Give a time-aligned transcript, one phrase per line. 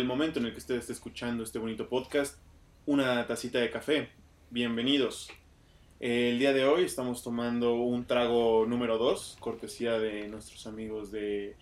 [0.00, 2.38] el momento en el que usted esté escuchando este bonito podcast,
[2.86, 4.08] una tacita de café.
[4.48, 5.28] Bienvenidos.
[6.00, 11.54] El día de hoy estamos tomando un trago número 2, cortesía de nuestros amigos de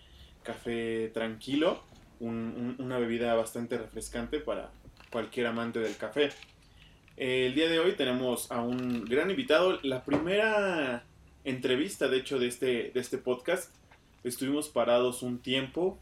[0.43, 1.83] Café Tranquilo,
[2.21, 4.71] un- un- una bebida bastante refrescante para
[5.11, 6.29] cualquier amante del café.
[7.17, 11.03] El día de hoy tenemos a un gran invitado, la primera
[11.43, 13.75] entrevista de hecho de este, de este podcast.
[14.23, 15.99] Estuvimos parados un tiempo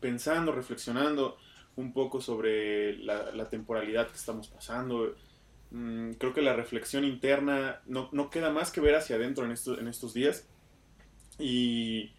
[0.00, 1.38] pensando, reflexionando
[1.80, 5.14] un poco sobre la, temporalidad que estamos pasando.
[5.70, 9.52] Mm, creo que la reflexión interna no, no queda más que ver hacia adentro en,
[9.52, 10.48] estos en estos días.
[11.38, 12.12] Y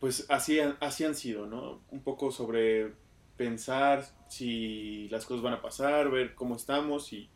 [0.00, 1.82] pues así, así han sido, ¿no?
[1.90, 2.92] Un poco sobre
[3.36, 7.30] pensar si las cosas van a pasar, ver cómo estamos y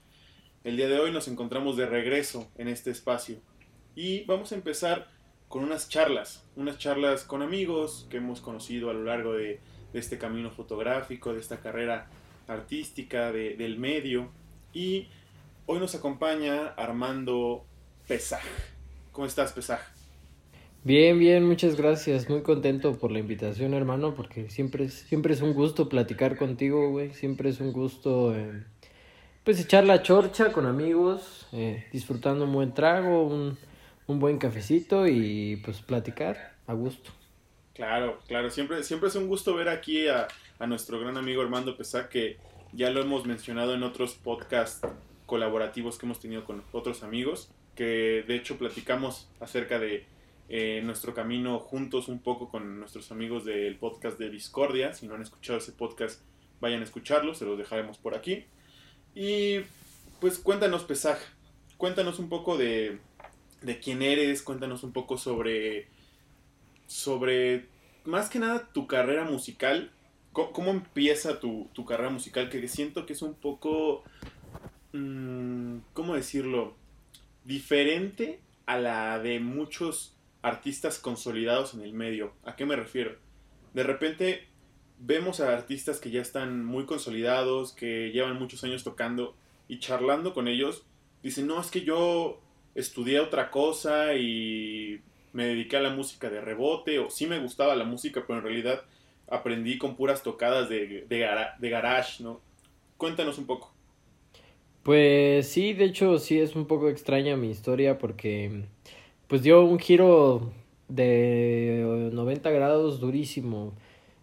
[0.64, 3.38] el día de hoy nos encontramos de regreso en este espacio.
[3.94, 5.08] Y vamos a empezar
[5.48, 9.60] con unas charlas, unas charlas con amigos que hemos conocido a lo largo de,
[9.92, 12.06] de este camino fotográfico, de esta carrera
[12.48, 14.30] artística, de- del medio.
[14.72, 15.08] Y
[15.66, 17.64] hoy nos acompaña Armando
[18.08, 18.42] Pesaj.
[19.12, 19.80] ¿Cómo estás, Pesaj?
[20.84, 22.28] Bien, bien, muchas gracias.
[22.28, 26.90] Muy contento por la invitación, hermano, porque siempre es, siempre es un gusto platicar contigo,
[26.90, 27.10] güey.
[27.14, 28.64] Siempre es un gusto, eh,
[29.44, 33.56] pues, echar la chorcha con amigos, eh, disfrutando un buen trago, un,
[34.08, 37.12] un buen cafecito y, pues, platicar a gusto.
[37.74, 40.28] Claro, claro, siempre, siempre es un gusto ver aquí a,
[40.66, 42.36] nuestro gran amigo Armando Pesaj, que
[42.72, 44.86] ya lo hemos mencionado en otros podcasts
[45.26, 50.04] colaborativos que hemos tenido con otros amigos, que de hecho platicamos acerca de
[50.48, 54.94] eh, nuestro camino juntos un poco con nuestros amigos del podcast de Discordia.
[54.94, 56.20] Si no han escuchado ese podcast,
[56.60, 58.44] vayan a escucharlo, se los dejaremos por aquí.
[59.16, 59.60] Y
[60.20, 61.18] pues cuéntanos, Pesaj,
[61.76, 62.98] cuéntanos un poco de,
[63.62, 65.88] de quién eres, cuéntanos un poco sobre
[66.92, 67.68] sobre
[68.04, 69.90] más que nada tu carrera musical.
[70.32, 72.50] ¿Cómo, cómo empieza tu, tu carrera musical?
[72.50, 74.04] Que siento que es un poco,
[74.92, 76.74] mm, ¿cómo decirlo?
[77.44, 82.34] Diferente a la de muchos artistas consolidados en el medio.
[82.44, 83.16] ¿A qué me refiero?
[83.72, 84.46] De repente
[84.98, 89.34] vemos a artistas que ya están muy consolidados, que llevan muchos años tocando
[89.66, 90.84] y charlando con ellos,
[91.22, 92.40] dicen, no, es que yo
[92.74, 95.00] estudié otra cosa y
[95.32, 98.44] me dediqué a la música de rebote, o sí me gustaba la música, pero en
[98.44, 98.82] realidad
[99.28, 102.40] aprendí con puras tocadas de, de, gara- de garage, ¿no?
[102.98, 103.72] Cuéntanos un poco.
[104.82, 108.64] Pues sí, de hecho sí es un poco extraña mi historia porque
[109.28, 110.52] pues dio un giro
[110.88, 113.74] de 90 grados durísimo.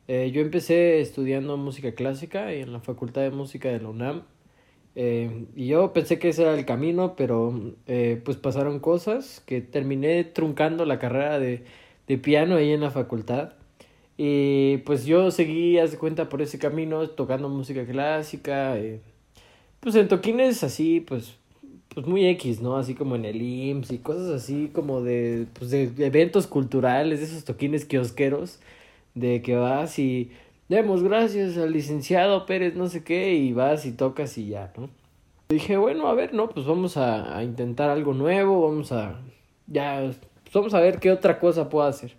[0.08, 4.24] Eh, yo empecé estudiando música clásica en la Facultad de Música de la UNAM
[4.96, 9.62] eh, y yo pensé que ese era el camino, pero eh, pues pasaron cosas que
[9.62, 11.64] terminé truncando la carrera de,
[12.08, 13.54] de piano ahí en la facultad.
[14.18, 19.00] Y pues yo seguí, haz de cuenta, por ese camino, tocando música clásica, eh,
[19.80, 21.36] pues en toquines así, pues,
[21.94, 22.76] pues muy X, ¿no?
[22.76, 27.26] Así como en el IMSS y cosas así como de, pues de eventos culturales, de
[27.28, 28.60] esos toquines kiosqueros,
[29.16, 30.32] de que vas y
[30.70, 34.90] demos gracias al licenciado Pérez, no sé qué, y vas y tocas y ya, ¿no?
[35.50, 39.20] Dije, bueno, a ver, no, pues vamos a, intentar algo nuevo, vamos a,
[39.68, 40.12] ya,
[40.44, 42.14] pues vamos a ver qué otra cosa puedo hacer.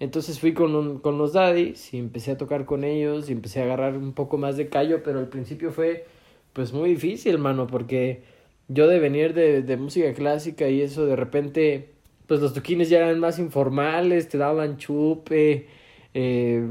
[0.00, 3.60] Entonces fui con, un- con los daddies y empecé a tocar con ellos y empecé
[3.60, 6.06] a agarrar un poco más de callo, pero al principio fue
[6.52, 8.22] pues muy difícil, mano, porque
[8.68, 11.90] yo de venir de, de música clásica y eso de repente,
[12.26, 15.66] pues los toquines ya eran más informales, te daban chupe,
[16.14, 16.66] eh,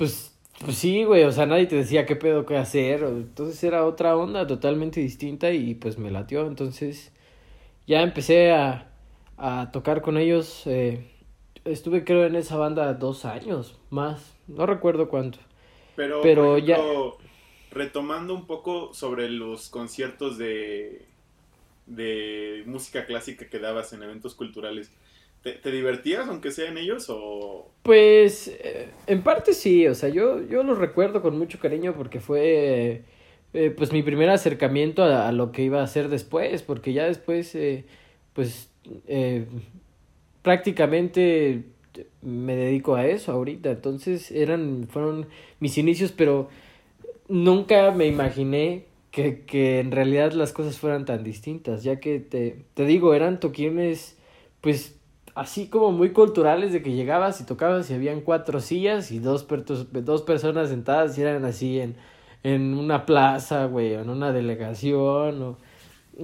[0.00, 0.34] pues,
[0.64, 4.16] pues sí, güey, o sea, nadie te decía qué pedo qué hacer, entonces era otra
[4.16, 7.12] onda totalmente distinta y pues me latió, entonces
[7.86, 8.94] ya empecé a,
[9.36, 11.06] a tocar con ellos, eh,
[11.66, 15.38] estuve creo en esa banda dos años más, no recuerdo cuánto.
[15.96, 17.18] Pero, Pero ejemplo,
[17.70, 21.04] retomando un poco sobre los conciertos de,
[21.84, 24.90] de música clásica que dabas en eventos culturales,
[25.42, 27.70] ¿te, te divertías aunque sea en ellos o...?
[27.82, 32.20] Pues eh, en parte sí, o sea, yo, yo los recuerdo con mucho cariño porque
[32.20, 33.04] fue
[33.54, 37.06] eh, pues mi primer acercamiento a, a lo que iba a hacer después, porque ya
[37.06, 37.84] después eh,
[38.34, 38.70] pues
[40.42, 41.64] prácticamente
[42.22, 45.26] me dedico a eso ahorita, entonces eran, fueron
[45.58, 46.48] mis inicios, pero
[47.28, 52.58] nunca me imaginé que, que en realidad las cosas fueran tan distintas, ya que te,
[52.74, 54.16] te digo, eran toquines
[54.60, 54.99] pues
[55.40, 59.46] así como muy culturales de que llegabas y tocabas y habían cuatro sillas y dos,
[59.48, 61.96] dos personas sentadas y eran así en,
[62.42, 65.56] en una plaza, güey, o en una delegación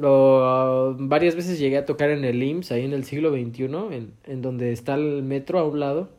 [0.03, 4.13] o, varias veces llegué a tocar en el IMSS, ahí en el siglo XXI, en,
[4.25, 6.11] en donde está el metro a un lado.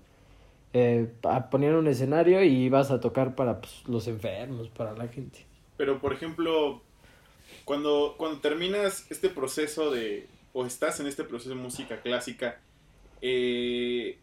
[0.74, 1.08] eh,
[1.52, 5.46] poner un escenario y vas a tocar para pues, los enfermos, para la gente.
[5.78, 6.82] Pero, por ejemplo,
[7.64, 12.60] cuando, cuando terminas este proceso de, o estás en este proceso de música clásica,
[13.22, 14.18] eh,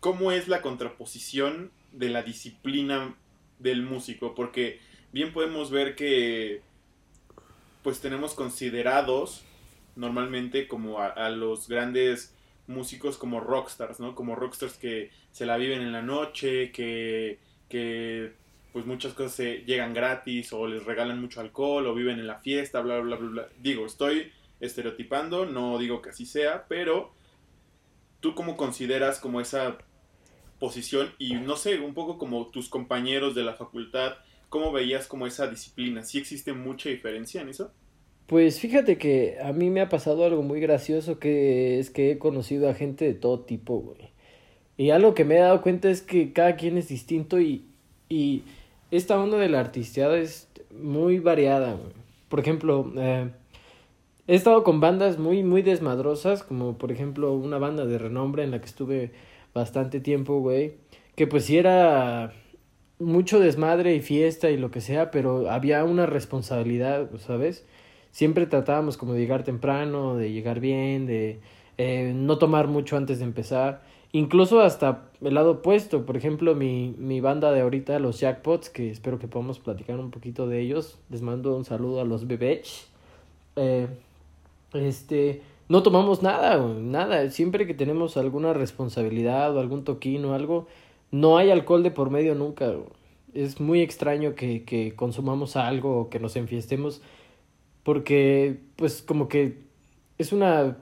[0.00, 3.14] ¿cómo es la contraposición de la disciplina
[3.58, 4.34] del músico?
[4.34, 4.80] Porque
[5.12, 6.62] bien podemos ver que
[7.82, 9.44] pues tenemos considerados
[9.96, 12.34] normalmente como a, los grandes
[12.66, 14.14] músicos como rockstars, ¿no?
[14.14, 17.38] Como rockstars que se la viven en la noche, que,
[17.68, 18.32] que
[18.72, 22.40] pues muchas cosas se llegan gratis o les regalan mucho alcohol o viven en la
[22.40, 23.48] fiesta, bla, bla, bla, bla.
[23.60, 27.12] Digo, estoy estereotipando, no digo que así sea, pero
[28.24, 29.76] tú cómo consideras como esa
[30.58, 34.14] posición y no sé, un poco como tus compañeros de la facultad,
[34.48, 36.02] ¿cómo veías como esa disciplina?
[36.02, 37.70] ¿Sí existe mucha diferencia en eso?
[38.26, 42.18] Pues fíjate que a mí me ha pasado algo muy gracioso que es que he
[42.18, 44.08] conocido a gente de todo tipo, güey.
[44.78, 47.66] Y algo que me he dado cuenta es que cada quien es distinto y,
[48.08, 48.42] y
[48.90, 51.92] esta onda de la artisteada es muy variada, güey.
[52.30, 53.28] Por ejemplo, eh,
[54.26, 58.50] he estado con bandas muy, muy desmadrosas, como por ejemplo una banda de renombre en
[58.50, 59.12] la que estuve
[59.54, 60.74] bastante tiempo, güey.
[61.16, 62.32] Que pues sí era
[62.98, 67.66] mucho desmadre y fiesta y lo que sea, pero había una responsabilidad, ¿sabes?
[68.14, 71.40] siempre tratábamos como de llegar temprano, de llegar bien, de
[71.78, 73.82] eh, no tomar mucho antes de empezar.
[74.12, 78.88] Incluso hasta el lado opuesto, por ejemplo, mi, mi banda de ahorita, los Jackpots, que
[78.88, 81.00] espero que podamos platicar un poquito de ellos.
[81.10, 82.86] Les mando un saludo a los Bebech.
[83.56, 83.88] Eh,
[84.74, 87.30] este, no tomamos nada, nada.
[87.30, 90.66] Siempre que tenemos alguna responsabilidad o algún toquín o algo,
[91.10, 92.72] no hay alcohol de por medio nunca.
[93.32, 97.02] Es muy extraño que, que consumamos algo o que nos enfiestemos
[97.84, 99.58] porque pues como que
[100.18, 100.78] es una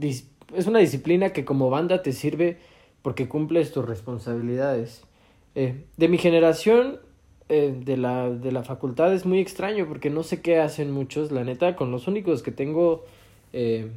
[0.00, 2.58] es una disciplina que como banda te sirve
[3.02, 5.02] porque cumples tus responsabilidades.
[5.54, 7.00] Eh, de mi generación,
[7.52, 11.30] eh, de, la, de la facultad, es muy extraño porque no sé qué hacen muchos,
[11.32, 13.04] la neta, con los únicos que tengo
[13.52, 13.90] eh,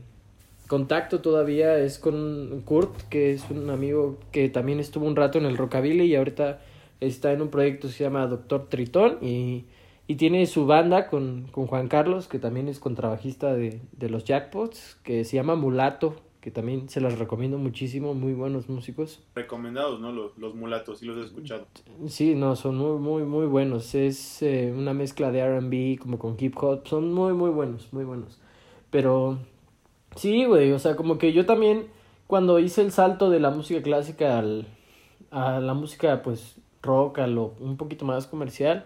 [0.67, 5.45] contacto todavía es con Kurt, que es un amigo que también estuvo un rato en
[5.45, 6.59] el Rockabilly y ahorita
[6.99, 9.65] está en un proyecto que se llama Doctor Tritón y
[10.07, 14.23] y tiene su banda con, con Juan Carlos, que también es contrabajista de, de los
[14.23, 16.15] Jackpots, que se llama Mulato,
[16.45, 19.19] que también se las recomiendo muchísimo, muy buenos músicos.
[19.33, 20.11] Recomendados, ¿no?
[20.11, 21.65] Los, los mulatos, sí los he escuchado.
[22.07, 23.95] Sí, no, son muy, muy, muy buenos.
[23.95, 26.87] Es eh, una mezcla de RB como con hip hop.
[26.87, 28.39] Son muy, muy buenos, muy buenos.
[28.91, 29.39] Pero
[30.15, 31.87] sí, güey, o sea, como que yo también,
[32.27, 34.67] cuando hice el salto de la música clásica al,
[35.31, 38.85] a la música, pues, rock, a lo un poquito más comercial,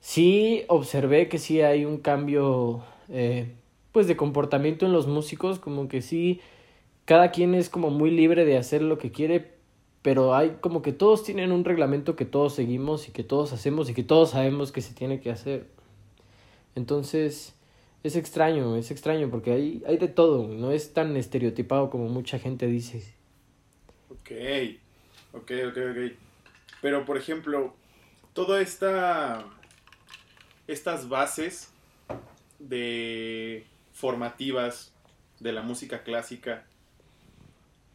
[0.00, 3.54] sí observé que sí hay un cambio eh,
[3.90, 6.42] pues de comportamiento en los músicos, como que sí,
[7.04, 9.54] cada quien es como muy libre de hacer lo que quiere,
[10.02, 13.90] pero hay como que todos tienen un reglamento que todos seguimos y que todos hacemos
[13.90, 15.66] y que todos sabemos que se tiene que hacer.
[16.74, 17.54] Entonces,
[18.02, 22.38] es extraño, es extraño porque hay, hay de todo, no es tan estereotipado como mucha
[22.38, 23.02] gente dice.
[24.08, 24.30] Ok,
[25.32, 26.12] ok, ok, ok.
[26.80, 27.74] Pero, por ejemplo,
[28.32, 29.44] toda esta
[30.70, 31.72] estas bases
[32.60, 34.94] de formativas
[35.40, 36.64] de la música clásica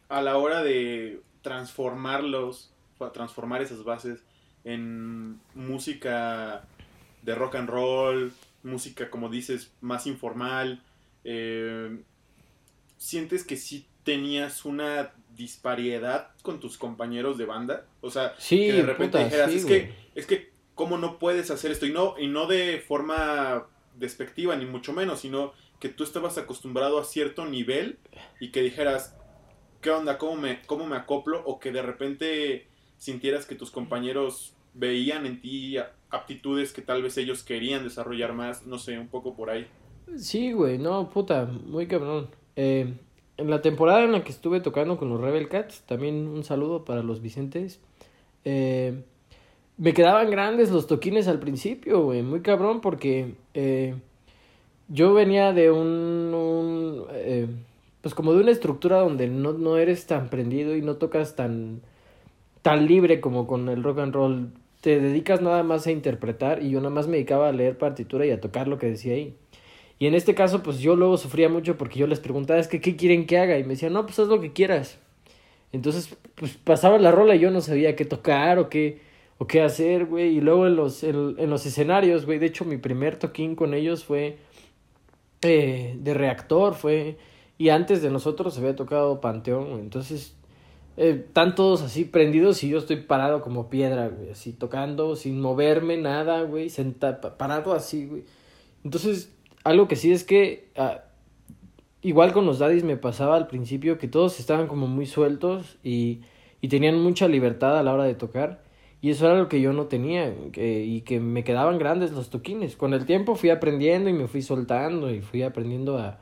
[0.08, 2.72] a la hora de transformarlos,
[3.12, 4.22] transformar esas bases
[4.64, 6.64] en música
[7.22, 8.32] de rock and roll,
[8.62, 10.82] música como dices más informal,
[11.24, 11.98] eh,
[12.96, 18.82] sientes que sí tenías una disparidad con tus compañeros de banda, o sea, que de
[18.82, 21.86] repente dijeras, es que es que cómo no puedes hacer esto.
[21.86, 27.00] Y no, y no de forma despectiva, ni mucho menos, sino que tú estabas acostumbrado
[27.00, 27.98] a cierto nivel
[28.38, 29.16] y que dijeras,
[29.86, 30.18] ¿qué onda?
[30.18, 31.40] ¿Cómo me, cómo me acoplo?
[31.44, 32.66] O que de repente
[32.98, 35.76] sintieras que tus compañeros veían en ti
[36.10, 39.68] aptitudes que tal vez ellos querían desarrollar más, no sé, un poco por ahí.
[40.16, 42.30] Sí, güey, no, puta, muy cabrón.
[42.56, 42.94] Eh,
[43.36, 46.84] en la temporada en la que estuve tocando con los Rebel Cats, también un saludo
[46.84, 47.78] para los Vicentes.
[48.44, 49.04] Eh,
[49.76, 53.94] me quedaban grandes los toquines al principio, güey, muy cabrón, porque eh,
[54.88, 57.06] yo venía de un,
[58.06, 61.80] pues como de una estructura donde no, no eres tan prendido y no tocas tan,
[62.62, 64.52] tan libre como con el rock and roll.
[64.80, 68.24] Te dedicas nada más a interpretar y yo nada más me dedicaba a leer partitura
[68.24, 69.34] y a tocar lo que decía ahí.
[69.98, 72.80] Y en este caso, pues yo luego sufría mucho porque yo les preguntaba, es que,
[72.80, 73.58] ¿qué quieren que haga?
[73.58, 75.00] Y me decían, no, pues haz lo que quieras.
[75.72, 79.00] Entonces, pues pasaba la rola y yo no sabía qué tocar o qué
[79.38, 80.36] o qué hacer, güey.
[80.36, 82.38] Y luego en los, en, los escenarios, güey.
[82.38, 84.38] De hecho, mi primer toquín con ellos fue
[85.42, 87.16] eh, de reactor, fue...
[87.58, 89.80] Y antes de nosotros había tocado Panteón.
[89.80, 90.36] Entonces,
[90.96, 95.40] eh, están todos así prendidos y yo estoy parado como piedra, güey, así tocando, sin
[95.40, 98.24] moverme, nada, güey, sentado, parado así, güey.
[98.84, 99.32] Entonces,
[99.64, 101.02] algo que sí es que, ah,
[102.02, 106.20] igual con los daddies me pasaba al principio que todos estaban como muy sueltos y,
[106.60, 108.64] y tenían mucha libertad a la hora de tocar.
[109.02, 112.76] Y eso era lo que yo no tenía y que me quedaban grandes los toquines.
[112.76, 116.18] Con el tiempo fui aprendiendo y me fui soltando y fui aprendiendo a,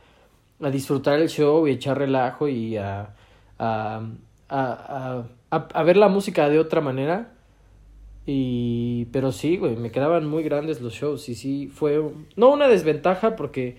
[0.64, 3.14] a disfrutar el show y echar relajo y a,
[3.59, 4.02] a,
[4.49, 7.33] a, a, ver la música de otra manera.
[8.26, 12.02] Y, pero sí, güey, me quedaban muy grandes los shows y sí, fue,
[12.37, 13.76] no una desventaja porque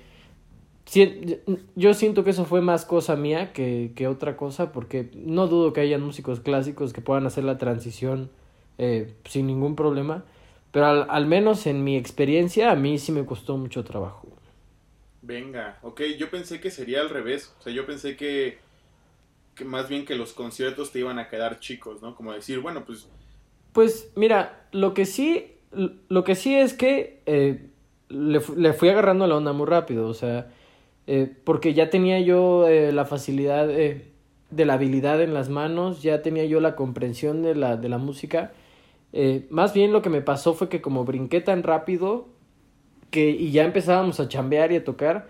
[1.75, 5.73] yo siento que eso fue más cosa mía que, que otra cosa porque no dudo
[5.73, 8.29] que hayan músicos clásicos que puedan hacer la transición
[8.77, 10.25] eh, sin ningún problema,
[10.71, 14.24] pero al, al menos en mi experiencia a mí sí me costó mucho trabajo.
[15.25, 18.59] Venga, ok, yo pensé que sería al revés, o sea, yo pensé que,
[19.55, 22.15] que más bien que los conciertos te iban a quedar chicos, ¿no?
[22.15, 23.09] Como decir, bueno, pues...
[23.73, 25.55] Pues mira, lo que sí,
[26.09, 27.65] lo que sí es que eh,
[28.09, 30.51] le, le, fui agarrando la onda muy rápido, o sea,
[31.07, 36.21] eh, porque ya tenía yo eh, la facilidad de la habilidad en las manos, ya
[36.21, 38.53] tenía yo la comprensión de la, de la música.
[39.49, 42.27] más bien lo que me pasó fue que como brinqué tan rápido,
[43.09, 45.29] que, y ya empezábamos a chambear y a tocar,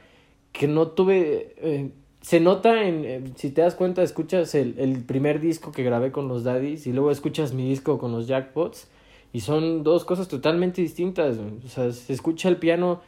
[0.52, 1.92] que no tuve, eh,
[2.22, 6.28] se nota en, si te das cuenta, escuchas el, el primer disco que grabé con
[6.28, 8.88] los Daddies y luego escuchas mi disco con los Jackpots
[9.34, 13.02] y son dos cosas totalmente distintas, o sea, se escucha el piano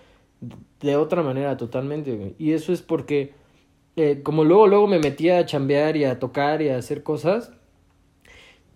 [0.82, 3.34] de otra manera totalmente, y eso es porque
[3.98, 7.52] eh, como luego, luego me metía a chambear y a tocar y a hacer cosas,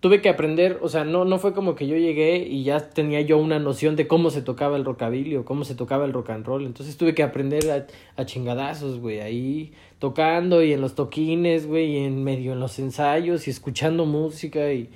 [0.02, 3.20] tuve que aprender, o sea, no, no fue como que yo llegué y ya tenía
[3.20, 6.30] yo una noción de cómo se tocaba el rockabilly o cómo se tocaba el rock
[6.30, 6.66] and roll.
[6.66, 11.96] Entonces tuve que aprender a, chingadazos, güey, ahí tocando y en los toquines, güey, y
[11.98, 14.90] en medio en los ensayos y escuchando música y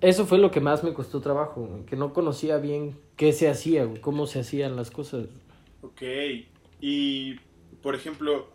[0.00, 3.86] eso fue lo que más me costó trabajo, que no conocía bien qué se hacía,
[4.00, 5.26] cómo se hacían las cosas.
[5.82, 6.02] Ok,
[6.80, 7.34] y
[7.82, 8.48] por ejemplo,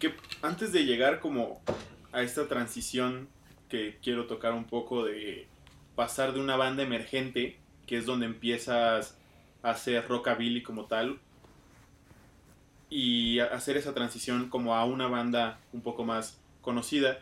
[0.00, 0.12] que
[0.42, 1.60] antes de llegar como
[2.10, 3.28] a esta transición
[3.68, 5.46] que quiero tocar un poco de
[5.94, 9.18] pasar de una banda emergente, que es donde empiezas
[9.62, 11.18] a hacer rockabilly como tal,
[12.90, 17.18] y hacer esa transición como a una banda un poco más conocida.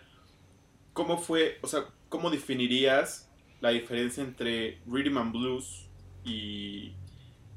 [0.93, 5.87] ¿Cómo fue, o sea, cómo definirías la diferencia entre rhythm and blues
[6.25, 6.93] y,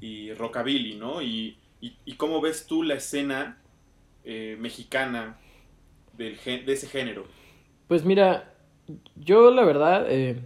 [0.00, 1.22] y rockabilly, ¿no?
[1.22, 3.58] Y, y, cómo ves tú la escena
[4.24, 5.38] eh, mexicana
[6.12, 7.26] del, de ese género.
[7.88, 8.49] Pues mira,
[9.16, 10.40] yo la verdad eh,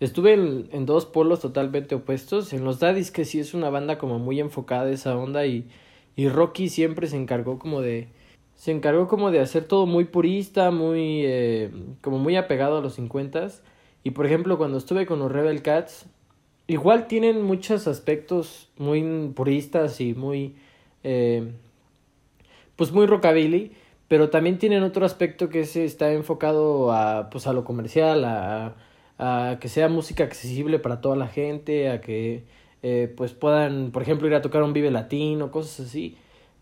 [0.00, 2.52] estuve en, dos polos totalmente opuestos.
[2.52, 5.66] En los Daddies, que sí es una banda como muy enfocada esa onda y,
[6.16, 8.08] y Rocky siempre se encargó como de...
[8.56, 11.22] Se encargó como de hacer todo muy purista, muy...
[11.24, 13.48] Eh, como muy apegado a los 50
[14.04, 16.06] Y por ejemplo, cuando estuve con los Rebel Cats,
[16.66, 20.56] igual tienen muchos aspectos muy puristas y muy...
[21.02, 21.52] Eh,
[22.76, 23.72] pues muy rockabilly
[24.08, 28.76] pero también tienen otro aspecto que se está enfocado a, pues, a lo comercial, a,
[29.18, 32.44] a que sea música accesible para toda la gente, a que
[32.82, 36.18] eh, pues puedan, por ejemplo, ir a tocar un Vive Latino, cosas así.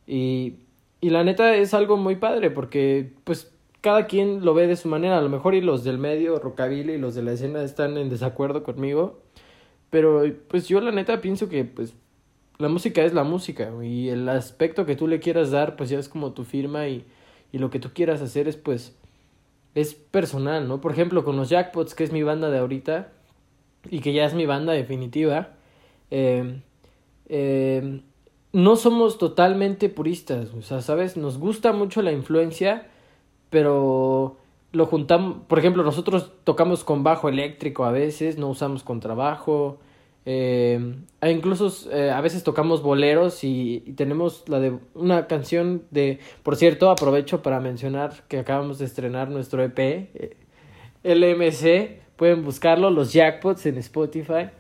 [0.07, 0.55] Y,
[1.01, 4.89] y la neta es algo muy padre porque pues cada quien lo ve de su
[4.89, 7.99] manera, a lo mejor y los del medio, rockabilly y los de la escena están
[7.99, 9.19] en desacuerdo conmigo,
[9.91, 11.95] pero pues yo la neta pienso que pues
[12.59, 15.99] la música es la música y el aspecto que tú le quieras dar pues ya
[15.99, 17.05] es como tu firma y
[17.53, 18.97] y lo que tú quieras hacer es pues
[19.75, 20.81] es personal, ¿no?
[20.81, 23.09] Por ejemplo, con los Jackpots, que es mi banda de ahorita
[23.89, 25.51] y que ya es mi banda definitiva,
[26.11, 26.61] eh,
[27.27, 28.01] eh,
[28.53, 31.17] no somos totalmente puristas, o sea, ¿sabes?
[31.17, 32.87] Nos gusta mucho la influencia,
[33.49, 34.37] pero
[34.73, 39.79] lo juntamos, por ejemplo, nosotros tocamos con bajo eléctrico a veces, no usamos contrabajo,
[40.25, 46.21] eh, e incluso eh, a veces tocamos boleros y, tenemos la de una canción de,
[46.43, 50.37] por cierto, aprovecho para mencionar que acabamos de estrenar nuestro EP, eh,
[51.05, 54.51] LMC, pueden buscarlo, los Jackpots en Spotify.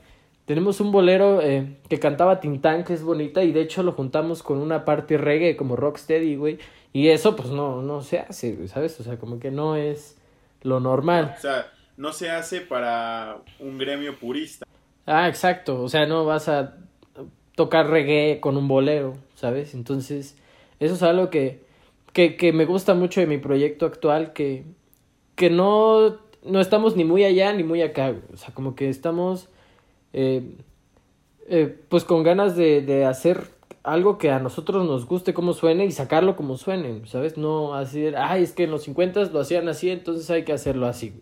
[0.45, 4.43] Tenemos un bolero eh, que cantaba Tintán, que es bonita, y de hecho lo juntamos
[4.43, 6.59] con una parte reggae como rocksteady, güey.
[6.93, 8.99] Y eso pues no, no se hace, ¿sabes?
[9.01, 10.19] O sea, como que no es
[10.63, 11.35] lo normal.
[11.39, 14.67] O sea, no se hace para un gremio purista.
[15.07, 15.83] Ah, exacto.
[15.83, 16.77] O sea, no vas a
[17.55, 19.75] tocar reggae con un bolero, ¿sabes?
[19.75, 20.37] Entonces,
[20.81, 21.65] eso es algo que,
[22.13, 24.65] que, que me gusta mucho de mi proyecto actual, que,
[25.37, 28.15] que no, no estamos ni muy allá ni muy acá.
[28.33, 29.49] O sea, como que estamos,
[30.13, 30.57] eh,
[31.49, 33.51] eh, pues con ganas de, de hacer
[33.83, 37.37] algo que a nosotros nos guste cómo suene y sacarlo como suene, ¿sabes?
[37.37, 40.87] No así, ay, es que en los 50 lo hacían así, entonces hay que hacerlo
[40.87, 41.21] así.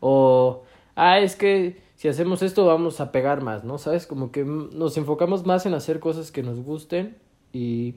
[0.00, 0.62] O,
[0.94, 3.78] ah, es que si hacemos esto vamos a pegar más, ¿no?
[3.78, 4.06] ¿Sabes?
[4.06, 7.16] Como que nos enfocamos más en hacer cosas que nos gusten
[7.52, 7.96] y,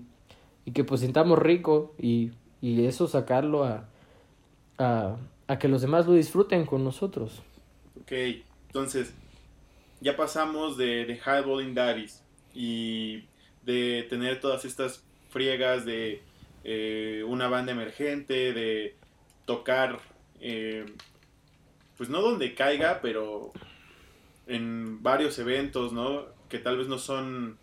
[0.66, 3.90] y que pues sintamos rico y, y eso sacarlo a,
[4.78, 7.44] a, a que los demás lo disfruten con nosotros.
[8.02, 8.14] Ok,
[8.68, 9.14] entonces
[10.00, 13.26] ya pasamos de, de Highballing Daddies y
[13.66, 16.22] de tener todas estas friegas de
[16.64, 18.96] eh, una banda emergente, de
[19.46, 20.00] tocar,
[20.40, 20.86] eh,
[21.98, 23.52] pues no donde caiga, pero
[24.50, 26.26] en varios eventos, ¿no?
[26.50, 27.58] Que tal vez no son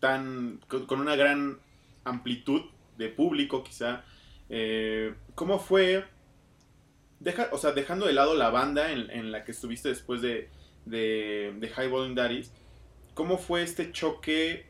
[0.00, 1.58] tan, con, una gran
[2.04, 2.62] amplitud
[2.96, 4.04] de público quizá.
[4.48, 6.04] Eh, ¿Cómo fue,
[7.50, 10.48] o sea, dejando de lado la banda en, la que estuviste después de,
[10.86, 12.52] de, de High Volume Daddies,
[13.14, 14.66] ¿cómo fue este choque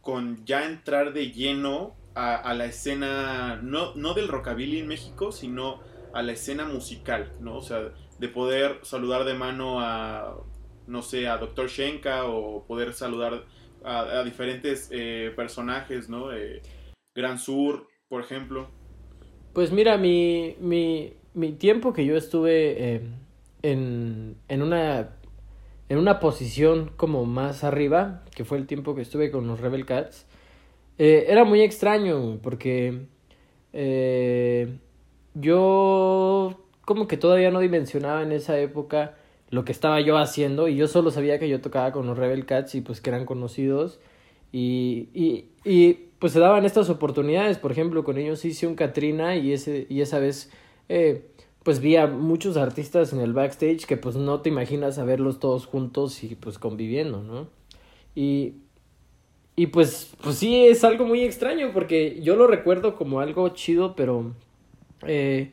[0.00, 5.80] con ya entrar de lleno a, la escena, no, no del rockabilly en México, sino
[6.12, 7.56] a la escena musical, ¿no?
[7.56, 10.36] O sea, de poder saludar de mano a,
[10.86, 11.68] no sé, a Dr.
[11.68, 13.44] Shenka o poder saludar
[13.82, 16.32] a, diferentes eh, personajes, ¿no?
[16.32, 16.62] Eh,
[17.16, 18.68] Gran Sur, por ejemplo.
[19.52, 23.00] Pues mira, mi, mi, mi tiempo que yo estuve eh,
[23.62, 25.16] en, en, una,
[25.88, 29.84] en una posición como más arriba, que fue el tiempo que estuve con los Rebel
[29.84, 30.28] Cats,
[30.96, 33.08] eh, era muy extraño porque
[35.34, 39.14] yo como que todavía no dimensionaba en esa época
[39.50, 42.46] lo que estaba yo haciendo y yo solo sabía que yo tocaba con los Rebel
[42.46, 44.00] Cats y pues que eran conocidos
[44.50, 49.36] y, y, y pues se daban estas oportunidades, por ejemplo con ellos hice un Katrina
[49.36, 50.50] y, ese, y esa vez
[50.88, 51.26] eh,
[51.62, 55.38] pues vi a muchos artistas en el backstage que pues no te imaginas a verlos
[55.38, 57.46] todos juntos y pues conviviendo, ¿no?
[58.14, 58.54] Y,
[59.54, 63.94] y pues, pues sí, es algo muy extraño porque yo lo recuerdo como algo chido,
[63.94, 64.32] pero
[65.06, 65.52] eh,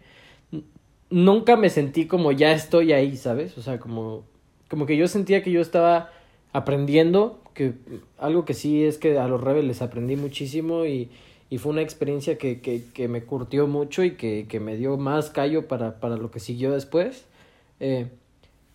[1.09, 3.57] nunca me sentí como ya estoy ahí, ¿sabes?
[3.57, 4.23] O sea, como,
[4.69, 6.11] como que yo sentía que yo estaba
[6.53, 7.73] aprendiendo, que
[8.17, 11.09] algo que sí es que a los rebeldes aprendí muchísimo y,
[11.49, 14.97] y fue una experiencia que, que, que me curtió mucho y que, que me dio
[14.97, 17.25] más callo para, para lo que siguió después.
[17.79, 18.09] Eh,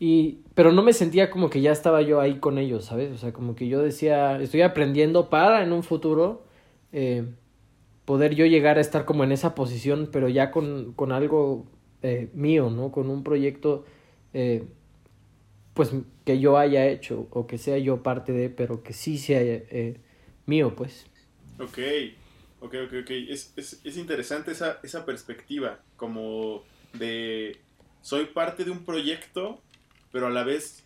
[0.01, 3.13] y, pero no me sentía como que ya estaba yo ahí con ellos, ¿sabes?
[3.13, 6.43] O sea, como que yo decía, estoy aprendiendo para en un futuro
[6.93, 7.25] eh,
[8.05, 11.65] poder yo llegar a estar como en esa posición, pero ya con, con algo
[12.05, 12.93] eh, mío, ¿no?
[12.93, 13.85] Con un proyecto,
[14.33, 14.65] eh,
[15.75, 15.91] pues,
[16.25, 20.01] que yo haya hecho o que sea yo parte de, pero que sí sea eh,
[20.47, 21.07] mío, pues.
[21.59, 21.79] Ok,
[22.61, 23.11] ok, ok, ok.
[23.11, 26.63] Es, es, es interesante esa, esa perspectiva, como
[26.93, 27.57] de,
[28.03, 29.61] soy parte de un proyecto
[30.15, 30.85] pero a la vez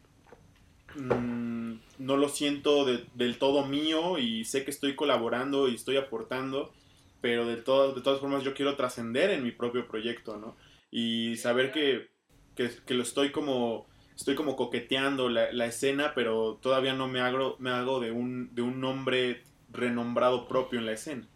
[0.96, 6.72] mm, no lo siento del todo mío y sé que estoy colaborando y estoy aportando,
[7.20, 10.56] pero de, de todas formas yo quiero trascender en mi propio proyecto, ¿no?
[10.90, 12.08] Y saber que,
[12.54, 17.56] que, lo estoy como, estoy como coqueteando la, la, escena, pero todavía no me hago,
[17.58, 21.26] me hago de, un, de un nombre renombrado propio en la escena.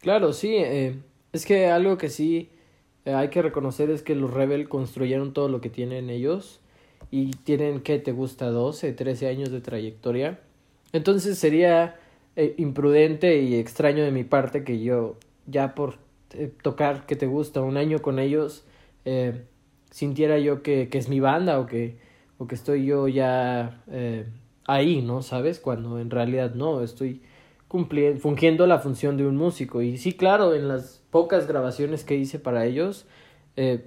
[0.00, 0.96] Claro, sí, eh,
[1.32, 2.50] es que algo que sí
[3.04, 6.60] eh, hay que reconocer es que los Rebel construyeron todo lo que tienen ellos
[7.10, 8.50] y tienen, que te gusta?
[8.50, 10.40] 12, 13 años de trayectoria.
[10.92, 11.98] Entonces sería
[12.36, 15.96] eh, imprudente y extraño de mi parte que yo ya por
[16.34, 18.64] eh, tocar que te gusta un año con ellos
[19.04, 19.44] eh,
[19.90, 21.98] sintiera yo que, que, es mi banda o que,
[22.38, 23.82] o que estoy yo ya
[24.66, 25.22] ahí, ¿no?
[25.22, 25.60] ¿Sabes?
[25.60, 27.22] Cuando en realidad no, estoy
[27.68, 29.82] cumpliendo, fungiendo la función de un músico.
[29.82, 33.06] Y sí, claro, en las pocas grabaciones que hice para ellos,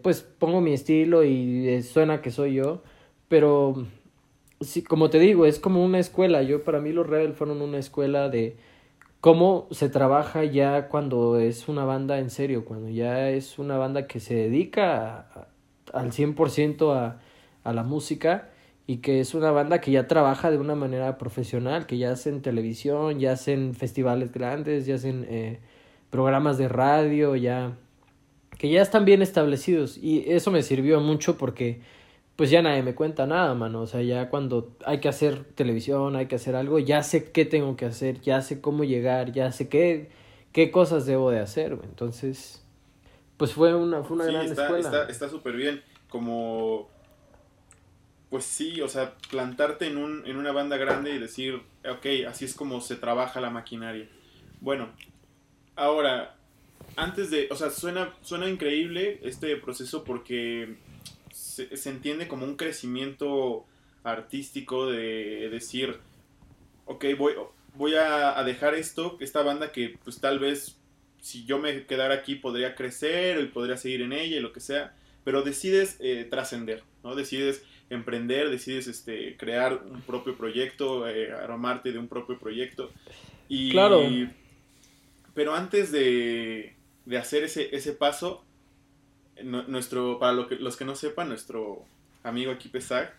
[0.03, 2.83] pues pongo mi estilo y suena que soy yo
[3.33, 3.87] pero,
[4.61, 6.43] sí, como te digo, es como una escuela.
[6.43, 8.57] Yo, para mí, los Rebel fueron una escuela de
[9.23, 14.05] cómo se trabaja ya cuando es una banda en serio, cuando ya es una banda
[14.05, 15.47] que se dedica
[15.93, 17.21] al 100% a,
[17.63, 18.49] a la música
[18.85, 22.41] y que es una banda que ya trabaja de una manera profesional, que ya hacen
[22.41, 25.61] televisión, ya hacen festivales grandes, ya hacen eh,
[26.09, 27.77] programas de radio, ya
[28.57, 29.97] que ya están bien establecidos.
[29.97, 31.79] Y eso me sirvió mucho porque
[32.35, 33.81] pues ya nadie me cuenta nada, mano.
[33.81, 37.45] O sea, ya cuando hay que hacer televisión, hay que hacer algo, ya sé qué
[37.45, 40.09] tengo que hacer, ya sé cómo llegar, ya sé qué,
[40.51, 42.63] qué cosas debo de hacer, Entonces,
[43.37, 45.07] pues fue una, fue una gran escuela.
[45.09, 45.81] Está súper bien.
[46.09, 46.89] Como,
[48.29, 52.45] pues sí, o sea, plantarte en, un, en una banda grande y decir, ok, así
[52.45, 54.07] es como se trabaja la maquinaria.
[54.61, 54.89] Bueno,
[55.75, 56.35] ahora,
[56.95, 60.77] antes de, o sea, suena, suena increíble este proceso porque
[61.33, 63.65] se, entiende como un crecimiento
[64.03, 65.97] artístico de decir,
[66.85, 67.33] ok, voy,
[67.75, 70.77] voy a, dejar esto, esta banda que pues tal vez
[71.19, 74.59] si yo me quedara aquí podría crecer y podría seguir en ella y lo que
[74.59, 74.93] sea,
[75.23, 77.15] pero decides eh, trascender, ¿no?
[77.15, 82.91] Decides emprender, decides este, crear un propio proyecto, eh, aromarte de un propio proyecto.
[83.47, 84.03] Y, Claro.
[85.33, 88.43] Pero antes de, de hacer ese, ese paso,
[89.41, 91.85] nuestro, para lo que, los que no sepan, nuestro
[92.23, 93.13] amigo aquí Pesac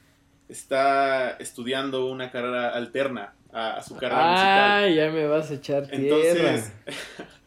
[0.48, 4.70] está estudiando una carrera alterna a, a su carrera musical.
[4.84, 6.02] Ay, ya me vas a echar tierra.
[6.02, 6.72] Entonces,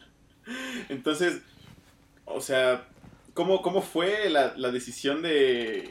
[0.88, 1.42] entonces,
[2.24, 2.86] o sea,
[3.34, 5.88] ¿cómo, cómo fue la, la decisión de,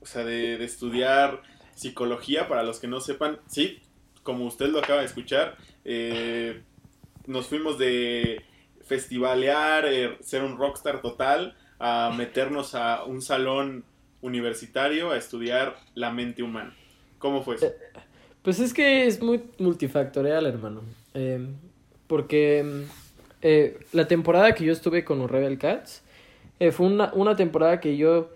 [0.00, 1.42] o sea, de, de estudiar
[1.74, 2.48] psicología?
[2.48, 3.80] Para los que no sepan, sí,
[4.22, 6.62] como usted lo acaba de escuchar, eh,
[7.26, 8.44] nos fuimos de
[8.84, 13.84] festivalear, eh, ser un rockstar total, a meternos a un salón
[14.20, 16.72] universitario a estudiar la mente humana.
[17.18, 17.66] ¿Cómo fue eso?
[18.42, 20.82] Pues es que es muy multifactorial, hermano.
[21.14, 21.44] Eh,
[22.06, 22.84] porque
[23.42, 26.02] eh, la temporada que yo estuve con los Rebel Cats
[26.60, 28.30] eh, fue una, una temporada que yo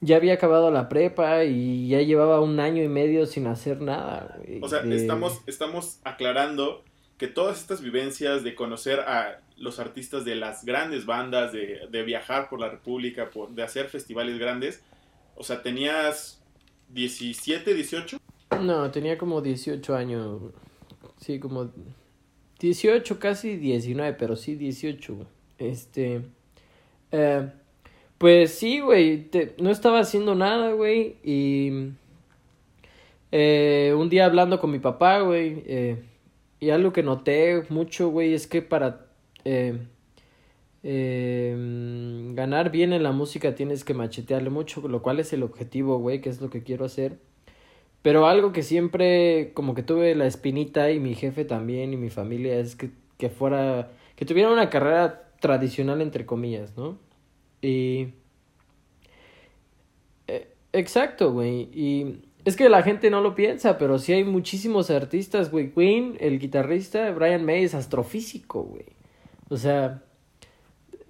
[0.00, 4.36] ya había acabado la prepa y ya llevaba un año y medio sin hacer nada.
[4.38, 4.60] güey.
[4.62, 6.84] O sea, Eh, estamos, estamos aclarando
[7.18, 12.02] que todas estas vivencias de conocer a los artistas de las grandes bandas, de, de
[12.02, 14.82] viajar por la República, por, de hacer festivales grandes,
[15.34, 16.42] o sea, tenías
[16.90, 18.18] 17, 18.
[18.60, 20.40] No, tenía como 18 años.
[21.20, 21.70] Sí, como
[22.60, 25.14] 18, casi 19, pero sí 18.
[25.14, 25.26] güey.
[25.58, 26.22] Este.
[27.12, 27.50] eh,
[28.18, 29.30] pues sí, güey.
[29.58, 31.16] No estaba haciendo nada, güey.
[31.24, 31.90] Y.
[33.32, 35.62] eh, un día hablando con mi papá, güey.
[35.66, 36.02] eh,
[36.60, 39.06] y algo que noté mucho, güey, es que para.
[39.44, 39.78] eh,
[40.82, 41.54] eh,
[42.34, 46.20] ganar bien en la música tienes que machetearle mucho, lo cual es el objetivo, güey,
[46.20, 47.18] que es lo que quiero hacer.
[48.02, 52.10] Pero algo que siempre como que tuve la espinita y mi jefe también y mi
[52.10, 56.98] familia es que, que fuera, que tuviera una carrera tradicional entre comillas, ¿no?
[57.62, 58.14] Y...
[60.26, 61.68] eh, exacto, güey.
[61.72, 65.72] Y es que la gente no lo piensa, pero sí hay muchísimos artistas, güey.
[65.72, 68.84] Queen, el guitarrista, Brian May es astrofísico, güey.
[69.48, 70.04] O sea,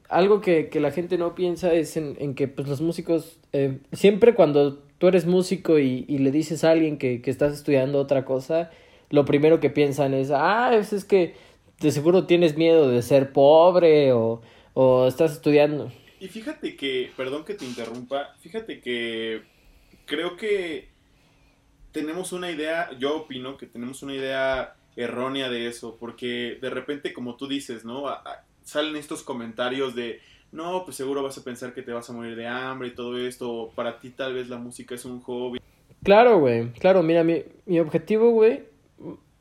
[0.09, 3.81] algo que, que la gente no piensa es en, en que pues los músicos, eh,
[3.93, 8.01] siempre cuando tú eres músico y, y le dices a alguien que, que estás estudiando
[8.01, 8.71] otra cosa,
[9.11, 11.35] lo primero que piensan es, ah, es, es que
[11.81, 14.41] de seguro tienes miedo de ser pobre o,
[14.73, 15.93] o estás estudiando.
[16.19, 19.43] Y fíjate que, perdón que te interrumpa, fíjate que
[20.07, 20.96] creo que
[21.97, 27.15] tenemos una idea, yo opino que tenemos una idea errónea de eso, porque de repente,
[27.15, 28.05] como tú dices, ¿no?
[28.65, 30.21] Salen estos comentarios de,
[30.53, 33.17] no, pues seguro vas a pensar que te vas a morir de hambre y todo
[33.17, 35.59] esto, para ti tal vez la música es un hobby.
[36.03, 38.65] Claro, güey, claro, mira, mi, mi objetivo, güey,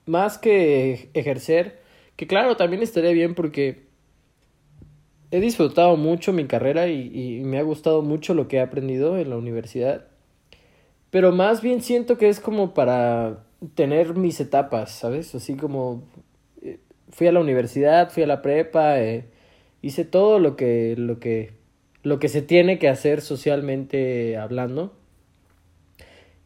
[0.06, 1.82] más que ejercer,
[2.16, 3.90] que claro, también estaría bien porque
[5.30, 9.30] he disfrutado mucho mi carrera y me ha gustado mucho lo que he aprendido en
[9.30, 10.15] la universidad.
[11.16, 15.34] Pero más bien siento que es como para tener mis etapas, ¿sabes?
[15.34, 16.04] Así como
[16.62, 19.24] eh, fui a la universidad, fui a la prepa, eh,
[19.82, 21.54] hice todo lo que, lo que,
[22.04, 24.94] lo que se tiene que hacer socialmente hablando.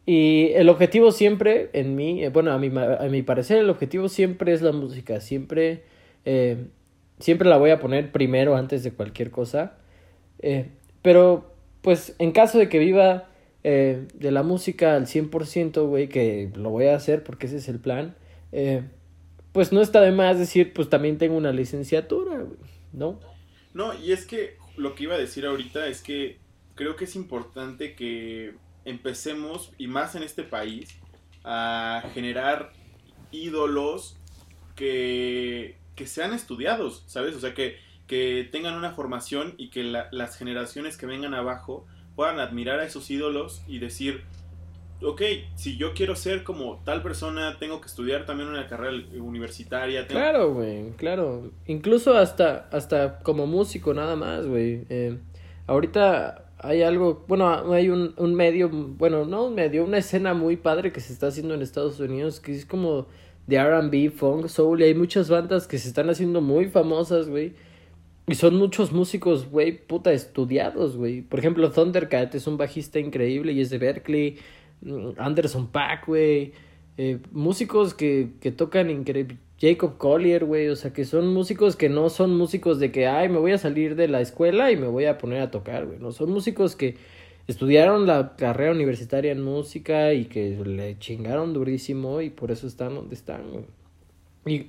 [0.06, 4.08] Y el objetivo siempre, en mí, eh, bueno, a mi, a mi parecer, el objetivo
[4.08, 5.20] siempre es la música.
[5.20, 5.82] Siempre,
[7.18, 9.78] siempre la voy a poner primero antes de cualquier cosa.
[11.02, 13.29] Pero, pues, en caso de que viva
[13.64, 17.68] eh, de la música al 100%, güey, que lo voy a hacer porque ese es
[17.68, 18.14] el plan,
[18.52, 18.82] eh,
[19.52, 22.58] pues no está de más decir, pues también tengo una licenciatura, güey,
[22.92, 23.18] ¿no?
[23.74, 26.38] No, y es que lo que iba a decir ahorita es que
[26.74, 30.88] creo que es importante que empecemos, y más en este país,
[31.44, 32.72] a generar
[33.30, 34.16] ídolos
[34.76, 37.34] que, que sean estudiados, ¿sabes?
[37.36, 41.86] O sea, que, que tengan una formación y que la- las generaciones que vengan abajo
[42.28, 44.22] admirar a esos ídolos y decir,
[45.02, 45.22] ok,
[45.54, 50.06] si yo quiero ser como tal persona, tengo que estudiar también una carrera universitaria.
[50.06, 51.50] Claro, güey, claro.
[51.66, 54.84] Incluso hasta, hasta como músico nada más, güey.
[54.88, 55.18] Eh,
[55.66, 60.56] ahorita hay algo, bueno, hay un, un medio, bueno, no un medio, una escena muy
[60.56, 63.06] padre que se está haciendo en Estados Unidos, que es como
[63.46, 67.54] de R&B, funk, soul, y hay muchas bandas que se están haciendo muy famosas, güey.
[68.26, 71.22] Y son muchos músicos, güey, puta, estudiados, güey.
[71.22, 74.38] Por ejemplo, Thundercat es un bajista increíble y es de Berkeley.
[74.82, 76.52] Mm, Anderson Paak, güey.
[76.96, 79.38] Eh, músicos que, que tocan increíble.
[79.60, 80.68] Jacob Collier, güey.
[80.68, 83.58] O sea, que son músicos que no son músicos de que, ay, me voy a
[83.58, 85.98] salir de la escuela y me voy a poner a tocar, güey.
[85.98, 86.96] No, son músicos que
[87.46, 92.94] estudiaron la carrera universitaria en música y que le chingaron durísimo y por eso están
[92.94, 93.64] donde están, güey.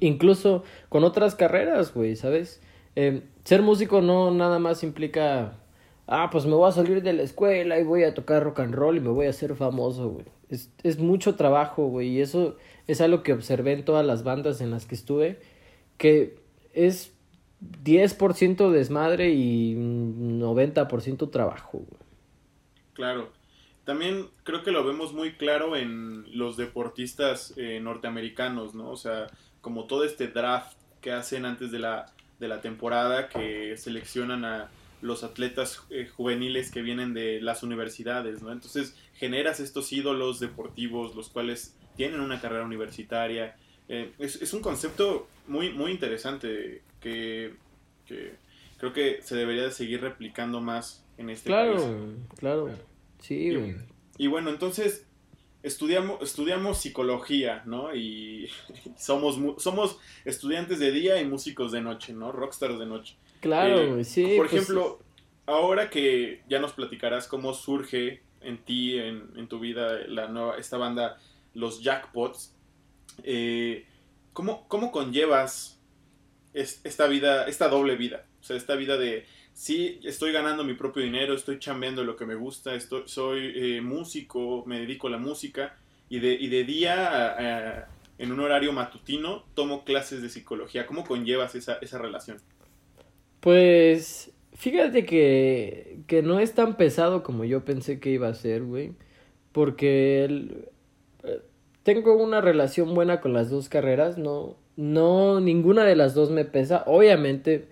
[0.01, 2.61] Incluso con otras carreras, güey, ¿sabes?
[2.95, 5.57] Eh, ser músico no nada más implica
[6.11, 8.75] ah, pues me voy a salir de la escuela y voy a tocar rock and
[8.75, 10.25] roll y me voy a hacer famoso, güey.
[10.49, 14.59] Es, es mucho trabajo, güey, y eso es algo que observé en todas las bandas
[14.59, 15.39] en las que estuve,
[15.97, 16.37] que
[16.73, 17.13] es
[17.61, 22.01] 10% desmadre y 90% trabajo, güey.
[22.93, 23.29] Claro.
[23.85, 28.91] También creo que lo vemos muy claro en los deportistas eh, norteamericanos, ¿no?
[28.91, 29.27] O sea,
[29.61, 32.05] como todo este draft que hacen antes de la,
[32.41, 34.69] de la temporada, que seleccionan a
[35.01, 38.51] los atletas eh, juveniles que vienen de las universidades, ¿no?
[38.51, 43.55] Entonces generas estos ídolos deportivos, los cuales tienen una carrera universitaria.
[43.87, 47.53] Eh, es, un concepto muy, muy interesante que,
[48.77, 51.85] creo que se debería de seguir replicando más en este claro, país.
[52.37, 52.79] Claro, claro.
[53.19, 53.75] Sí,
[54.17, 55.05] y, bueno, entonces
[55.63, 57.95] estudiamos, estudiamos psicología, ¿no?
[57.95, 58.49] Y
[58.97, 62.31] somos, somos estudiantes de día y músicos de noche, ¿no?
[62.31, 63.15] Rockstars de noche.
[63.39, 64.35] Claro, eh, sí.
[64.37, 64.99] Por pues ejemplo,
[65.45, 70.77] ahora que ya nos platicarás cómo surge en ti, en, tu vida, la nueva, esta
[70.77, 71.19] banda,
[71.53, 72.55] los Jackpots,
[73.23, 73.85] eh,
[74.33, 75.79] ¿cómo, ¿cómo conllevas
[76.53, 78.25] esta vida, esta doble vida?
[78.41, 79.25] O sea, esta vida de
[79.61, 83.81] sí estoy ganando mi propio dinero, estoy chambeando lo que me gusta, estoy, soy eh,
[83.81, 85.77] músico, me dedico a la música
[86.09, 90.87] y de, y de día en un horario matutino tomo clases de psicología.
[90.87, 92.37] ¿Cómo conllevas esa, esa relación?
[93.39, 98.63] Pues fíjate que, que no es tan pesado como yo pensé que iba a ser,
[98.63, 98.93] güey.
[99.51, 100.25] Porque
[101.23, 101.41] eh,
[101.83, 106.45] tengo una relación buena con las dos carreras, no, no, ninguna de las dos me
[106.45, 106.83] pesa.
[106.87, 107.67] Obviamente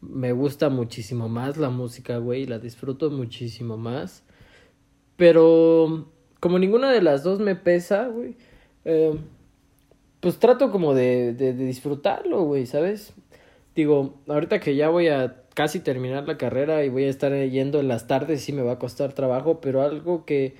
[0.00, 4.22] me gusta muchísimo más la música, güey, la disfruto muchísimo más.
[5.16, 6.08] Pero
[6.40, 8.36] como ninguna de las dos me pesa, güey,
[8.84, 9.14] eh,
[10.20, 13.12] pues trato como de, de, disfrutarlo, güey, ¿sabes?
[13.74, 17.80] Digo, ahorita que ya voy a casi terminar la carrera y voy a estar yendo
[17.80, 20.54] en las tardes, sí me va a costar trabajo, pero algo que,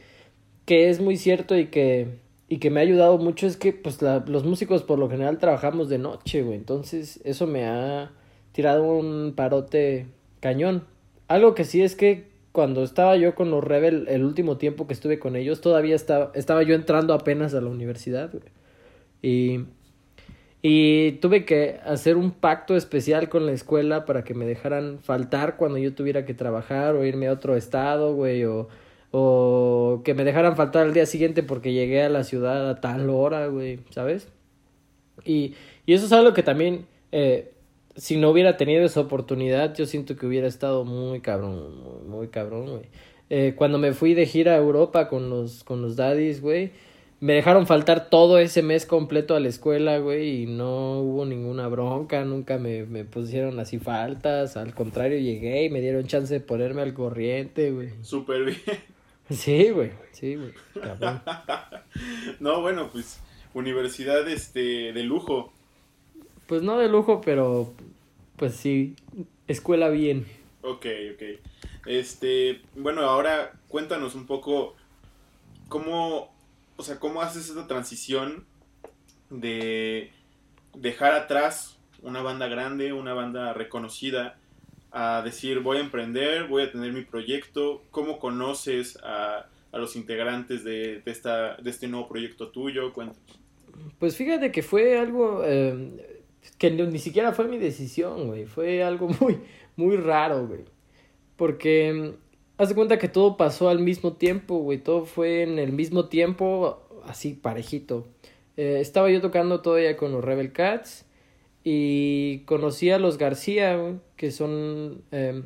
[0.66, 4.00] que es muy cierto y que, y que me ha ayudado mucho es que pues
[4.02, 8.12] los músicos por lo general trabajamos de noche, güey, entonces eso me ha
[8.52, 10.06] tirado un parote
[10.40, 10.84] cañón.
[11.28, 14.94] Algo que sí es que cuando estaba yo con los Rebel, el último tiempo que
[14.94, 18.32] estuve con ellos, todavía estaba, estaba yo entrando apenas a la universidad.
[19.22, 19.60] Y,
[20.62, 25.56] y tuve que hacer un pacto especial con la escuela para que me dejaran faltar
[25.56, 28.68] cuando yo tuviera que trabajar o irme a otro estado, güey, o,
[29.12, 33.08] o que me dejaran faltar al día siguiente porque llegué a la ciudad a tal
[33.10, 34.28] hora, güey, ¿sabes?
[35.24, 35.54] Y,
[35.86, 37.52] y eso es algo que también eh,
[38.00, 42.70] si no hubiera tenido esa oportunidad, yo siento que hubiera estado muy cabrón, muy, cabrón,
[42.70, 42.84] güey.
[43.28, 46.72] Eh, cuando me fui de gira a Europa con los, con los daddies, güey,
[47.20, 51.68] me dejaron faltar todo ese mes completo a la escuela, güey, y no hubo ninguna
[51.68, 56.40] bronca, nunca me, me pusieron así faltas, al contrario, llegué y me dieron chance de
[56.40, 57.90] ponerme al corriente, güey.
[58.00, 58.58] Súper bien.
[59.28, 60.52] Sí, güey, sí, güey,
[62.40, 63.20] no, bueno, pues,
[63.52, 65.52] universidad, este, de lujo.
[66.46, 67.72] Pues no de lujo, pero
[68.40, 68.96] pues sí,
[69.46, 70.26] escuela bien.
[70.62, 71.22] Ok, ok.
[71.84, 74.74] Este, bueno, ahora cuéntanos un poco
[75.68, 76.34] cómo,
[76.78, 78.46] o sea, cómo haces esta transición
[79.28, 80.10] de
[80.74, 84.38] dejar atrás una banda grande, una banda reconocida,
[84.90, 89.96] a decir voy a emprender, voy a tener mi proyecto, cómo conoces a, a los
[89.96, 93.20] integrantes de, de, esta, de este nuevo proyecto tuyo, cuéntanos.
[93.98, 96.19] Pues fíjate que fue algo, eh,
[96.58, 98.46] que ni siquiera fue mi decisión, güey.
[98.46, 99.38] Fue algo muy,
[99.76, 100.60] muy raro, güey.
[101.36, 104.78] Porque mm, haz de cuenta que todo pasó al mismo tiempo, güey.
[104.78, 108.06] Todo fue en el mismo tiempo, así parejito.
[108.56, 111.06] Eh, estaba yo tocando todavía con los Rebel Cats
[111.64, 115.44] y conocí a los García, güey, que son em,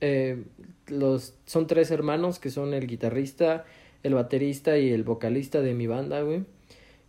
[0.00, 0.44] eh,
[0.88, 3.64] los son tres hermanos que son el guitarrista,
[4.02, 6.44] el baterista y el vocalista de mi banda, güey.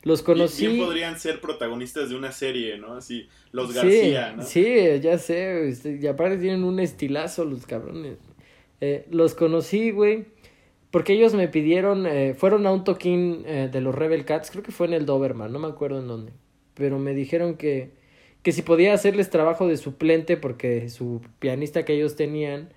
[0.05, 0.67] Los conocí.
[0.67, 2.93] Bien podrían ser protagonistas de una serie, ¿no?
[2.93, 4.43] Así, los García, ¿no?
[4.43, 4.63] Sí,
[5.01, 8.19] ya sé, este, y aparte tienen un estilazo los cabrones.
[8.81, 10.25] Eh, los conocí, güey,
[10.91, 14.61] porque ellos me pidieron, eh, fueron a un toquín eh, de los Rebel Cats, creo
[14.61, 16.33] que fue en el Doberman, no me acuerdo en dónde,
[16.75, 17.95] pero me dijeron que,
[18.43, 22.69] que si podía hacerles trabajo de suplente porque su pianista que ellos tenían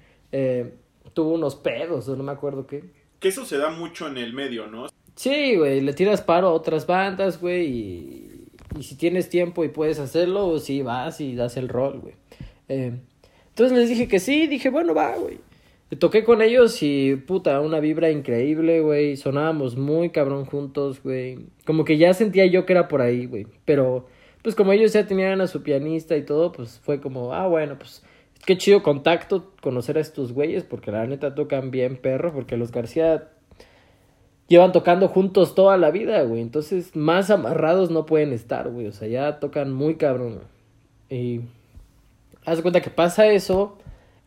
[1.12, 2.84] tuvo unos pedos, o no me acuerdo qué.
[3.20, 4.86] Que eso se da mucho en el medio, ¿no?
[5.18, 8.44] Sí, güey, le tiras paro a otras bandas, güey, y,
[8.78, 12.14] y si tienes tiempo y puedes hacerlo, sí, vas y das el rol, güey.
[12.68, 12.92] Eh,
[13.48, 15.40] entonces les dije que sí, dije, bueno, va, güey.
[15.98, 19.16] Toqué con ellos y, puta, una vibra increíble, güey.
[19.16, 21.46] Sonábamos muy cabrón juntos, güey.
[21.66, 23.48] Como que ya sentía yo que era por ahí, güey.
[23.64, 24.06] Pero,
[24.42, 27.76] pues como ellos ya tenían a su pianista y todo, pues fue como, ah, bueno,
[27.76, 28.04] pues
[28.46, 32.70] qué chido contacto, conocer a estos güeyes, porque la neta tocan bien perro, porque los
[32.70, 33.30] García
[34.48, 36.40] llevan tocando juntos toda la vida, güey.
[36.40, 38.86] Entonces, más amarrados no pueden estar, güey.
[38.86, 40.40] O sea, ya tocan muy cabrón.
[41.08, 41.42] Y
[42.44, 43.78] haz cuenta que pasa eso.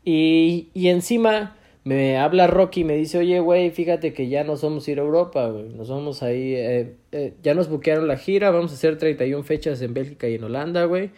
[0.06, 4.62] Y, y encima me habla Rocky y me dice, oye, güey, fíjate que ya nos
[4.62, 5.70] vamos a ir a Europa, güey.
[5.70, 9.82] Nos vamos ahí, eh, eh, ya nos buquearon la gira, vamos a hacer 31 fechas
[9.82, 11.10] en Bélgica y en Holanda, güey.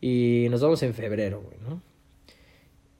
[0.00, 1.82] Y nos vamos en febrero, güey, ¿no?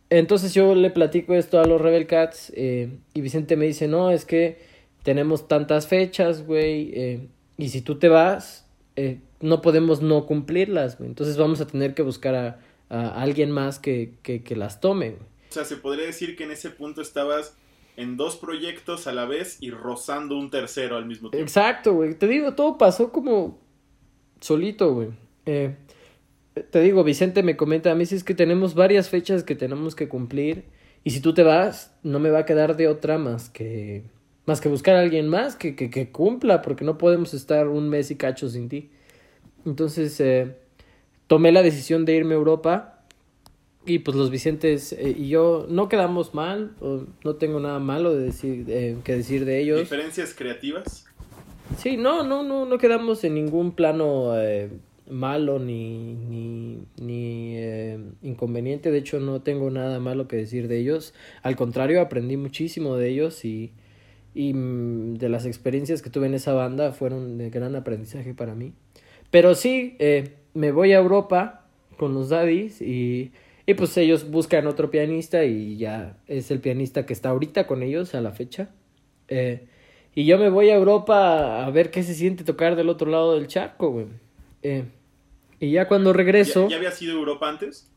[0.09, 4.11] Entonces yo le platico esto a los Rebel Cats eh, y Vicente me dice, no,
[4.11, 4.70] es que
[5.03, 10.99] tenemos tantas fechas, güey, eh, y si tú te vas, eh, no podemos no cumplirlas,
[10.99, 11.09] güey.
[11.09, 15.11] Entonces vamos a tener que buscar a, a alguien más que, que, que las tome,
[15.11, 15.23] güey.
[15.51, 17.57] O sea, se podría decir que en ese punto estabas
[17.97, 21.47] en dos proyectos a la vez y rozando un tercero al mismo tiempo.
[21.47, 22.15] Exacto, güey.
[22.15, 23.59] Te digo, todo pasó como
[24.41, 25.09] solito, güey.
[25.47, 25.75] Eh,
[26.71, 29.95] te digo, Vicente me comenta a mí si es que tenemos varias fechas que tenemos
[29.95, 30.65] que cumplir
[31.05, 34.05] y si tú te vas, no me va a quedar de otra más que
[34.47, 37.89] más que buscar a alguien más que, que, que cumpla, porque no podemos estar un
[37.89, 38.91] mes y cacho sin ti.
[39.67, 40.57] Entonces, eh,
[41.27, 43.05] tomé la decisión de irme a Europa
[43.87, 46.73] y pues los Vicentes eh, y yo no quedamos mal,
[47.25, 49.81] no tengo nada malo de decir, eh, que decir de ellos.
[49.81, 51.07] ¿Diferencias creativas?
[51.79, 54.71] Sí, no, no, no, no quedamos en ningún plano eh,
[55.09, 58.91] malo ni, ni, ni eh, inconveniente.
[58.91, 61.15] De hecho, no tengo nada malo que decir de ellos.
[61.43, 63.73] Al contrario, aprendí muchísimo de ellos y,
[64.35, 68.55] y mm, de las experiencias que tuve en esa banda fueron de gran aprendizaje para
[68.55, 68.73] mí.
[69.31, 71.67] Pero sí, eh, me voy a Europa
[71.97, 73.33] con los Daddies y,
[73.67, 77.83] y pues ellos buscan otro pianista y ya es el pianista que está ahorita con
[77.83, 78.71] ellos a la fecha.
[79.29, 79.67] Eh,
[80.15, 83.35] y yo me voy a Europa a ver qué se siente tocar del otro lado
[83.37, 84.07] del charco, güey.
[84.63, 84.85] Eh,
[85.61, 86.65] y ya cuando regreso...
[86.65, 87.91] ¿Ya, ¿Ya había sido Europa antes?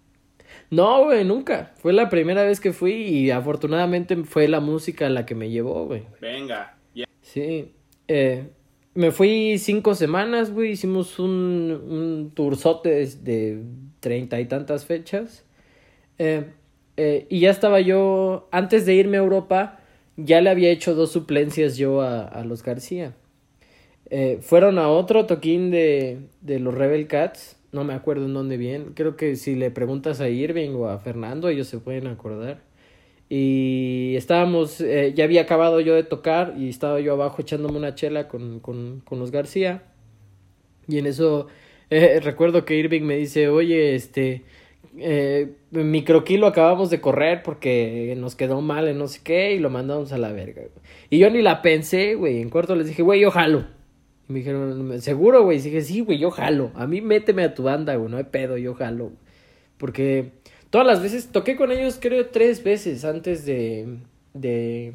[0.69, 1.71] No, güey, nunca.
[1.77, 5.85] Fue la primera vez que fui y afortunadamente fue la música la que me llevó,
[5.85, 6.03] güey.
[6.21, 6.77] Venga.
[6.95, 7.05] ya.
[7.21, 7.71] Sí.
[8.07, 8.47] Eh,
[8.95, 10.71] me fui cinco semanas, güey.
[10.71, 11.29] Hicimos un,
[11.89, 13.63] un tourzote de- de
[13.99, 15.45] treinta y tantas fechas.
[16.19, 16.45] Eh,
[16.97, 19.79] eh, y ya estaba yo, antes de irme a Europa,
[20.15, 23.15] ya le había hecho dos suplencias yo a, a los García.
[24.11, 27.57] Eh, fueron a otro toquín de, de los Rebel Cats.
[27.73, 28.93] No me acuerdo en dónde bien.
[28.93, 32.61] Creo que si le preguntas a Irving o a Fernando, ellos se pueden acordar.
[33.29, 37.95] Y estábamos, eh, ya había acabado yo de tocar y estaba yo abajo echándome una
[37.95, 39.83] chela con, con, con los García.
[40.87, 41.47] Y en eso
[41.89, 44.43] eh, recuerdo que Irving me dice, oye, este,
[44.97, 49.71] eh, microquilo acabamos de correr porque nos quedó mal en no sé qué y lo
[49.71, 50.61] mandamos a la verga.
[50.61, 50.85] güey".
[51.09, 52.39] Y yo ni la pensé, güey.
[52.41, 53.31] En corto les dije, güey, yo.
[54.33, 55.59] Me dijeron, ¿seguro, güey?
[55.59, 56.71] Y dije, sí, güey, yo jalo.
[56.73, 59.11] A mí méteme a tu banda, güey, no hay pedo, yo jalo.
[59.77, 60.31] Porque
[60.71, 63.99] todas las veces, toqué con ellos creo tres veces antes de,
[64.33, 64.93] de,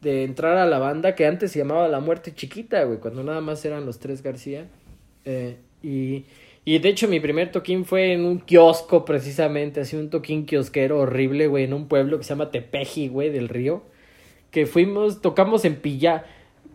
[0.00, 3.40] de entrar a la banda, que antes se llamaba La Muerte Chiquita, güey, cuando nada
[3.40, 4.68] más eran los tres García.
[5.24, 6.26] Eh, y,
[6.64, 11.00] y de hecho mi primer toquín fue en un kiosco precisamente, así un toquín kiosquero
[11.00, 13.82] horrible, güey, en un pueblo que se llama Tepeji, güey, del río.
[14.52, 16.24] Que fuimos, tocamos en pilla.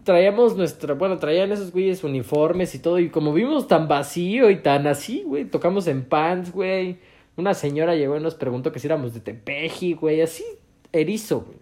[0.04, 3.00] Traíamos nuestra, bueno, traían esos güeyes uniformes y todo.
[3.00, 6.98] Y como vimos tan vacío y tan así, güey, tocamos en pants, güey.
[7.36, 10.44] Una señora llegó y nos preguntó que si éramos de Tepeji, güey, así,
[10.92, 11.58] erizo, güey.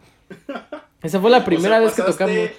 [1.01, 2.49] Esa fue la primera O sea, vez que tocamos.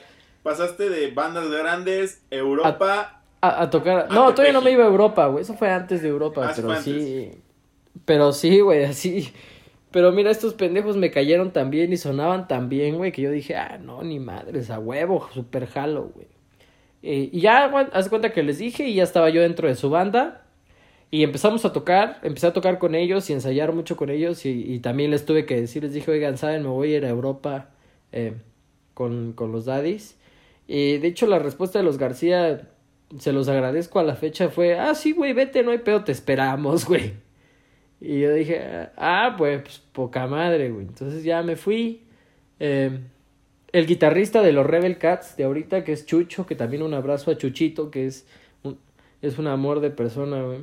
[0.42, 3.22] Pasaste de bandas grandes, Europa.
[3.40, 4.06] A, a tocar.
[4.10, 4.34] No, Tepeji.
[4.34, 5.42] todavía no me iba a Europa, güey.
[5.42, 7.30] Eso fue antes de Europa, Ah, pero sí.
[8.04, 9.32] Pero sí, güey, así.
[9.90, 13.31] Pero mira, estos pendejos me cayeron tan bien y sonaban tan bien, güey, que yo
[13.31, 16.29] dije, ah, no, ni madres, a huevo, super jalo, güey.
[17.03, 19.74] Eh, y ya, güey, haz cuenta que les dije y ya estaba yo dentro de
[19.74, 20.46] su banda.
[21.11, 24.46] Y empezamos a tocar, empecé a tocar con ellos y ensayar mucho con ellos.
[24.46, 27.04] Y, y también les tuve que decir, les dije, oigan, saben, me voy a ir
[27.04, 27.71] a Europa
[28.12, 28.35] eh,
[28.94, 30.17] con, con los daddies.
[30.69, 32.69] Y de hecho, la respuesta de los García,
[33.19, 36.12] se los agradezco a la fecha, fue, ah, sí, güey, vete, no hay pedo, te
[36.12, 37.14] esperamos, güey.
[38.01, 40.87] Y yo dije, ah, pues, pues, poca madre, güey.
[40.87, 42.03] Entonces ya me fui.
[42.59, 42.98] Eh,
[43.73, 47.31] el guitarrista de los Rebel Cats de ahorita, que es Chucho, que también un abrazo
[47.31, 48.27] a Chuchito, que es
[48.63, 48.79] un,
[49.23, 50.61] es un amor de persona, güey.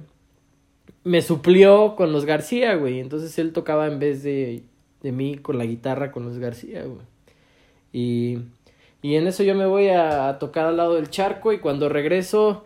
[1.03, 2.99] Me suplió con los García, güey.
[2.99, 4.63] Entonces él tocaba en vez de,
[5.01, 7.05] de mí con la guitarra con los García, güey.
[7.93, 8.39] Y,
[9.01, 12.65] y en eso yo me voy a tocar al lado del charco y cuando regreso,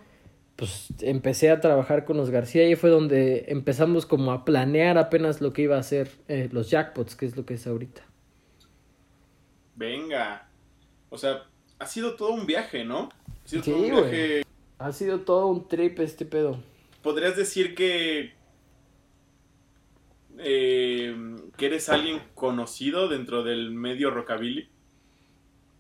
[0.62, 5.42] pues empecé a trabajar con los García y fue donde empezamos como a planear apenas
[5.42, 8.06] lo que iba a ser eh, los jackpots, que es lo que es ahorita.
[9.76, 10.48] Venga.
[11.10, 11.48] O sea,
[11.80, 13.10] ha sido todo un viaje, ¿no?
[13.44, 14.44] Ha sido Sí, todo un viaje.
[14.78, 16.60] Ha sido todo un trip este pedo.
[17.02, 18.34] Podrías decir que
[20.38, 21.16] eh,
[21.58, 24.70] que eres alguien conocido dentro del medio rockabilly?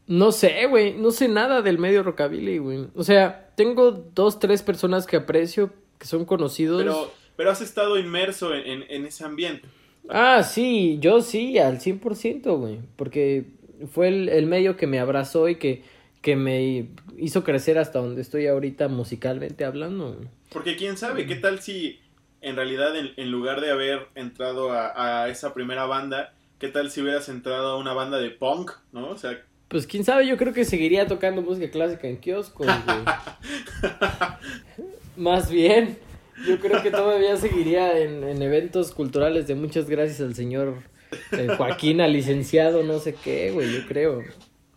[0.08, 2.88] No sé, güey, no sé nada del medio rockabilly, güey.
[2.96, 6.82] O sea, tengo dos, tres personas que aprecio, que son conocidos.
[6.82, 9.68] Pero, pero has estado inmerso en, en, ese ambiente.
[10.10, 12.80] Ah, sí, yo sí, al 100%, güey.
[12.96, 13.46] Porque
[13.92, 15.84] fue el, el, medio que me abrazó y que,
[16.24, 16.88] que me
[17.20, 20.18] hizo crecer hasta donde estoy ahorita musicalmente hablando.
[20.52, 22.00] Porque quién sabe, ¿qué tal si
[22.42, 26.90] en realidad en, en lugar de haber entrado a, a, esa primera banda, qué tal
[26.90, 29.10] si hubieras entrado a una banda de punk, ¿no?
[29.10, 29.40] O sea...
[29.72, 32.68] Pues quién sabe, yo creo que seguiría tocando música clásica en kioscos,
[35.16, 35.98] Más bien,
[36.46, 40.80] yo creo que todavía seguiría en, en, eventos culturales de muchas gracias al señor
[41.32, 44.24] eh, Joaquín, al licenciado, no sé qué, güey, yo creo.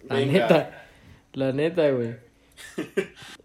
[0.09, 0.32] La Venga.
[0.32, 0.86] neta,
[1.32, 2.14] la neta, güey.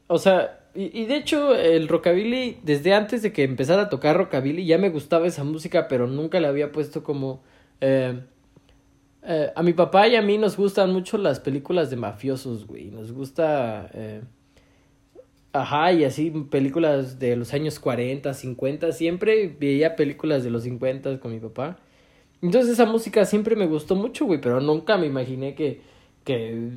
[0.05, 4.17] O sea, y, y, de hecho, el rockabilly, desde antes de que empezara a tocar
[4.17, 7.41] rockabilly, ya me gustaba esa música, pero nunca la había puesto como...
[7.81, 8.19] Eh,
[9.23, 12.91] eh, a mi papá y a mí nos gustan mucho las películas de mafiosos, güey.
[12.91, 13.89] Nos gusta...
[13.93, 14.21] Eh,
[15.51, 18.91] ajá, y así películas de los años 40, 50.
[18.91, 21.77] Siempre veía películas de los 50 con mi papá.
[22.41, 25.81] Entonces esa música siempre me gustó mucho, güey, pero nunca me imaginé que,
[26.23, 26.69] que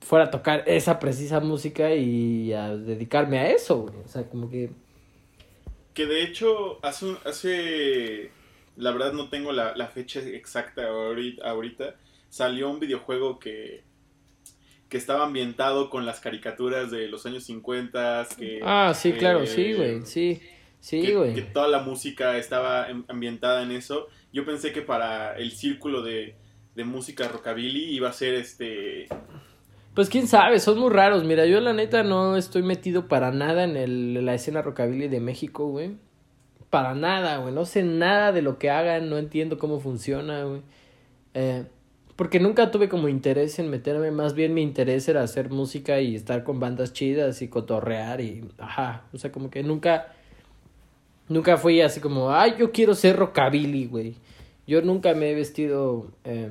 [0.00, 3.96] fuera a tocar esa precisa música y a dedicarme a eso, güey.
[4.04, 4.70] O sea, como que...
[5.94, 8.30] Que de hecho, hace, hace
[8.76, 11.94] la verdad no tengo la, la fecha exacta ahorita, ahorita,
[12.28, 13.84] salió un videojuego que,
[14.88, 18.26] que estaba ambientado con las caricaturas de los años 50.
[18.36, 20.40] Que, ah, sí, claro, sí, güey, sí.
[20.80, 21.34] Sí, güey.
[21.34, 24.08] Que, que, toda la música estaba ambientada en eso.
[24.32, 26.34] Yo pensé que para el círculo de,
[26.74, 29.08] de música rockabilly iba a ser este...
[29.94, 31.24] Pues quién sabe, son muy raros.
[31.24, 35.20] Mira, yo la neta no estoy metido para nada en el, la escena rockabilly de
[35.20, 35.92] México, güey.
[36.74, 37.54] Para nada, güey.
[37.54, 40.62] No sé nada de lo que hagan, no entiendo cómo funciona, güey.
[41.32, 41.66] Eh,
[42.16, 46.16] porque nunca tuve como interés en meterme, más bien mi interés era hacer música y
[46.16, 50.14] estar con bandas chidas y cotorrear y, ajá, o sea, como que nunca,
[51.28, 54.16] nunca fui así como, ay, yo quiero ser rockabilly, güey.
[54.66, 56.50] Yo nunca me he vestido eh,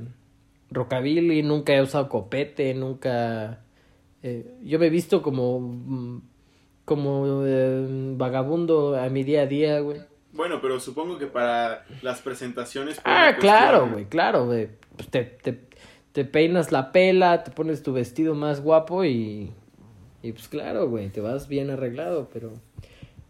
[0.71, 3.59] rockabilly, nunca he usado copete, nunca,
[4.21, 6.21] eh, yo me he visto como,
[6.85, 10.12] como eh, vagabundo a mi día a día, güey.
[10.33, 12.99] Bueno, pero supongo que para las presentaciones...
[13.05, 14.67] Ah, claro, güey, claro, güey.
[14.95, 15.59] Pues te, te,
[16.11, 19.51] te peinas la pela, te pones tu vestido más guapo y...
[20.23, 22.53] Y pues claro, güey, te vas bien arreglado, pero...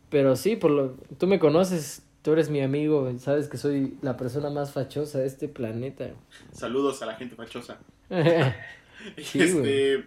[0.09, 0.95] Pero sí, por lo...
[1.17, 5.27] Tú me conoces, tú eres mi amigo, sabes que soy la persona más fachosa de
[5.27, 6.11] este planeta.
[6.53, 7.79] Saludos a la gente fachosa.
[9.17, 10.05] sí, este,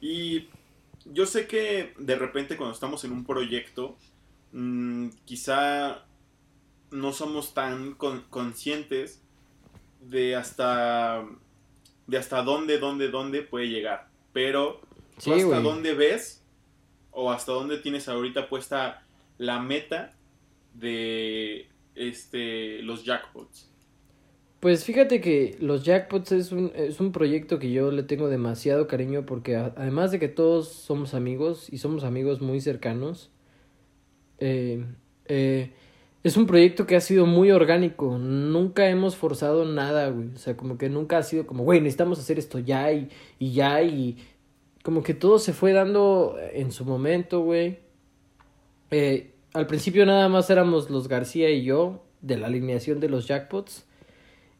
[0.00, 0.48] y
[1.04, 3.96] yo sé que de repente cuando estamos en un proyecto,
[4.52, 6.04] mmm, quizá
[6.92, 9.22] no somos tan con, conscientes
[10.00, 11.24] de hasta
[12.06, 14.08] de hasta dónde, dónde, dónde puede llegar.
[14.32, 14.80] Pero
[15.18, 15.62] sí, hasta wey.
[15.62, 16.44] dónde ves
[17.10, 19.04] o hasta dónde tienes ahorita puesta
[19.38, 20.14] la meta
[20.74, 23.68] de este los jackpots.
[24.60, 28.86] Pues fíjate que los jackpots es un, es un proyecto que yo le tengo demasiado
[28.86, 33.32] cariño porque a, además de que todos somos amigos y somos amigos muy cercanos,
[34.38, 34.84] eh,
[35.26, 35.72] eh,
[36.24, 38.16] es un proyecto que ha sido muy orgánico.
[38.18, 40.28] Nunca hemos forzado nada, güey.
[40.34, 43.08] O sea, como que nunca ha sido como, güey, necesitamos hacer esto ya y,
[43.38, 44.18] y ya y
[44.82, 47.78] como que todo se fue dando en su momento, güey.
[48.90, 53.26] Eh, al principio nada más éramos los García y yo de la alineación de los
[53.26, 53.86] jackpots.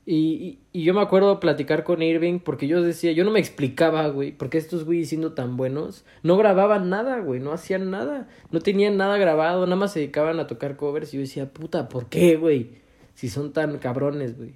[0.05, 4.09] Y, y, yo me acuerdo platicar con Irving porque yo decía, yo no me explicaba,
[4.09, 8.59] güey, porque estos güeyes siendo tan buenos, no grababan nada, güey, no hacían nada, no
[8.61, 12.09] tenían nada grabado, nada más se dedicaban a tocar covers y yo decía, puta, ¿por
[12.09, 12.71] qué, güey?
[13.15, 14.55] Si son tan cabrones, güey.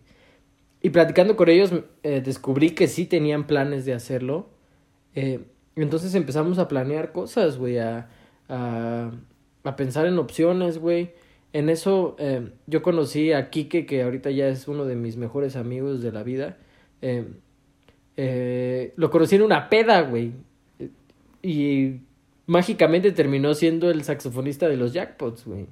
[0.83, 1.73] Y platicando con ellos
[2.03, 4.49] eh, descubrí que sí tenían planes de hacerlo.
[5.15, 5.41] Eh,
[5.77, 8.09] entonces empezamos a planear cosas, güey, a,
[8.49, 9.11] a,
[9.63, 11.13] a pensar en opciones, güey.
[11.57, 15.57] En eso eh, yo conocí a Quique, que ahorita ya es uno de mis mejores
[15.57, 16.59] amigos de la vida.
[17.01, 17.25] Eh,
[18.19, 20.33] eh, lo conocí en una peda, güey.
[21.43, 22.01] Y
[22.45, 25.65] mágicamente terminó siendo el saxofonista de los Jackpots, güey.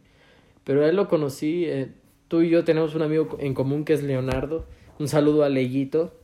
[0.64, 1.66] Pero él lo conocí.
[1.66, 1.92] Eh,
[2.28, 4.64] tú y yo tenemos un amigo en común que es Leonardo.
[4.98, 6.18] Un saludo a Leyito.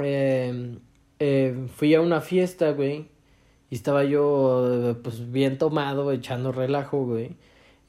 [0.00, 0.76] Eh,
[1.18, 3.08] eh, fui a una fiesta, güey.
[3.70, 7.38] Y estaba yo, pues, bien tomado, echando relajo, güey.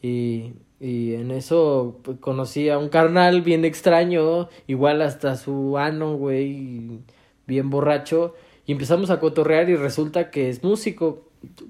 [0.05, 6.15] Y, y en eso pues, conocí a un carnal bien extraño, igual hasta su ano,
[6.15, 6.99] güey,
[7.47, 8.35] bien borracho.
[8.67, 11.23] Y empezamos a cotorrear y resulta que es músico.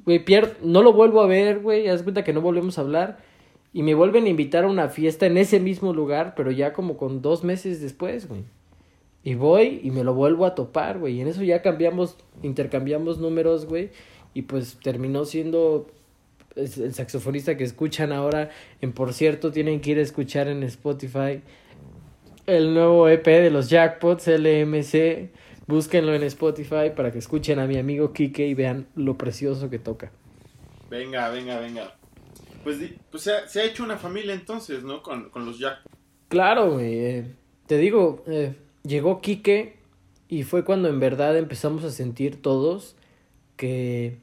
[0.06, 0.26] Güey,
[0.62, 3.20] no lo vuelvo a ver, güey, haz cuenta que no volvemos a hablar.
[3.72, 6.98] Y me vuelven a invitar a una fiesta en ese mismo lugar, pero ya como
[6.98, 8.44] con dos meses después, güey.
[9.24, 11.16] Y voy y me lo vuelvo a topar, güey.
[11.16, 13.92] Y en eso ya cambiamos, intercambiamos números, güey.
[14.34, 15.88] Y pues terminó siendo
[16.56, 18.50] el saxofonista que escuchan ahora.
[18.82, 21.42] En por cierto, tienen que ir a escuchar en Spotify
[22.48, 25.30] el nuevo EP de los Jackpots, LMC.
[25.68, 29.80] Búsquenlo en Spotify para que escuchen a mi amigo Kike y vean lo precioso que
[29.80, 30.12] toca.
[30.90, 31.96] Venga, venga, venga.
[32.64, 32.78] Pues,
[33.10, 35.02] pues se, ha, se, ha, hecho una familia entonces, ¿no?
[35.02, 35.96] Con, con los Jackpots.
[36.28, 37.00] Claro, güey.
[37.00, 37.26] Eh,
[37.66, 39.78] te digo, eh, llegó Quique
[40.28, 42.96] y fue cuando en verdad empezamos a sentir todos
[43.58, 44.20] que,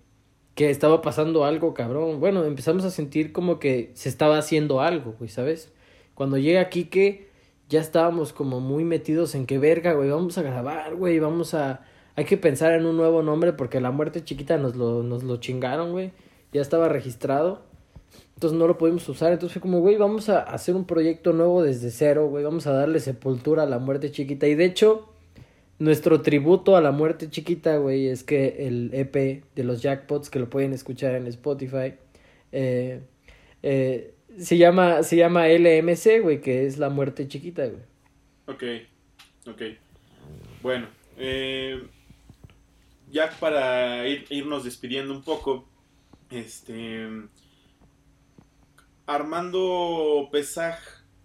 [0.54, 2.20] que estaba pasando algo cabrón.
[2.20, 5.72] Bueno, empezamos a sentir como que se estaba haciendo algo, güey, ¿sabes?
[6.14, 7.30] Cuando llega Quique
[7.68, 11.80] ya estábamos como muy metidos en que verga, güey, vamos a grabar, güey, vamos a...
[12.16, 15.38] Hay que pensar en un nuevo nombre porque la muerte chiquita nos lo, nos lo
[15.38, 16.12] chingaron, güey.
[16.52, 17.62] Ya estaba registrado.
[18.34, 19.32] Entonces no lo pudimos usar.
[19.32, 22.44] Entonces fue como, güey, vamos a hacer un proyecto nuevo desde cero, güey.
[22.44, 24.46] Vamos a darle sepultura a la muerte chiquita.
[24.46, 25.08] Y de hecho,
[25.82, 30.38] nuestro tributo a la muerte chiquita, güey, es que el EP de los Jackpots, que
[30.38, 31.94] lo pueden escuchar en Spotify,
[32.52, 33.00] eh,
[33.64, 37.82] eh, se, llama, se llama LMC, güey, que es la muerte chiquita, güey.
[38.46, 38.62] Ok,
[39.48, 39.62] ok.
[40.62, 41.82] Bueno, eh,
[43.10, 45.68] ya para irnos despidiendo un poco,
[46.30, 47.08] este
[49.06, 50.78] Armando Pesaj,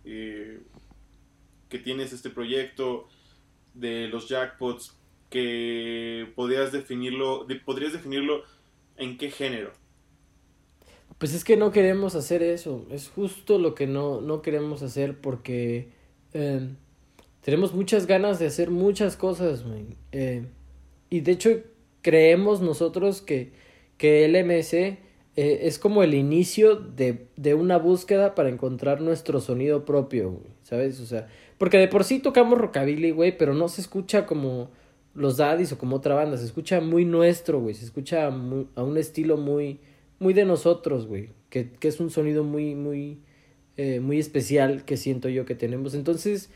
[0.03, 3.07] que tienes este proyecto
[3.79, 4.97] de los jackpots,
[5.29, 8.43] que podrías definirlo, podrías definirlo
[8.97, 9.71] en qué género.
[11.17, 15.19] Pues es que no queremos hacer eso, es justo lo que no, no queremos hacer
[15.19, 15.89] porque
[16.33, 16.75] em,
[17.41, 19.63] tenemos muchas ganas de hacer muchas cosas,
[20.11, 20.45] eh,
[21.09, 21.49] y de hecho
[22.01, 23.51] creemos nosotros que,
[23.97, 24.97] que el MS eh,
[25.35, 30.99] es como el inicio de, de, una búsqueda para encontrar nuestro sonido propio, ¿sabes?
[30.99, 34.69] O sea, porque de por sí tocamos rockabilly, güey, pero no se escucha como
[35.13, 38.97] los Daddies o como otra banda, se escucha muy nuestro, güey, se escucha a un
[38.97, 39.79] estilo muy,
[40.19, 43.19] muy de nosotros, güey, que, que es un sonido muy, muy,
[43.77, 45.95] eh, muy especial que siento yo que tenemos.
[45.95, 46.51] Entonces,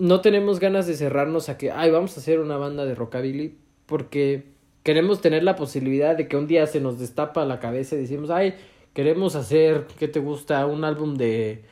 [0.00, 3.56] no tenemos ganas de cerrarnos a que, ay, vamos a hacer una banda de rockabilly,
[3.86, 4.46] porque
[4.82, 8.30] queremos tener la posibilidad de que un día se nos destapa la cabeza y decimos,
[8.30, 8.54] ay,
[8.94, 10.66] queremos hacer, ¿qué te gusta?
[10.66, 11.62] Un álbum de,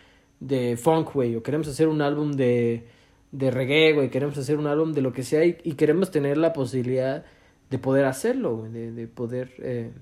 [0.41, 2.89] de funk, güey, o queremos hacer un álbum de,
[3.31, 6.37] de reggae, güey, queremos hacer un álbum de lo que sea y, y queremos tener
[6.39, 7.25] la posibilidad
[7.69, 9.93] de poder hacerlo, güey, de, de poder eh,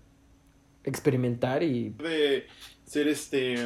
[0.85, 1.91] experimentar y...
[1.91, 2.47] De
[2.85, 3.57] ser este,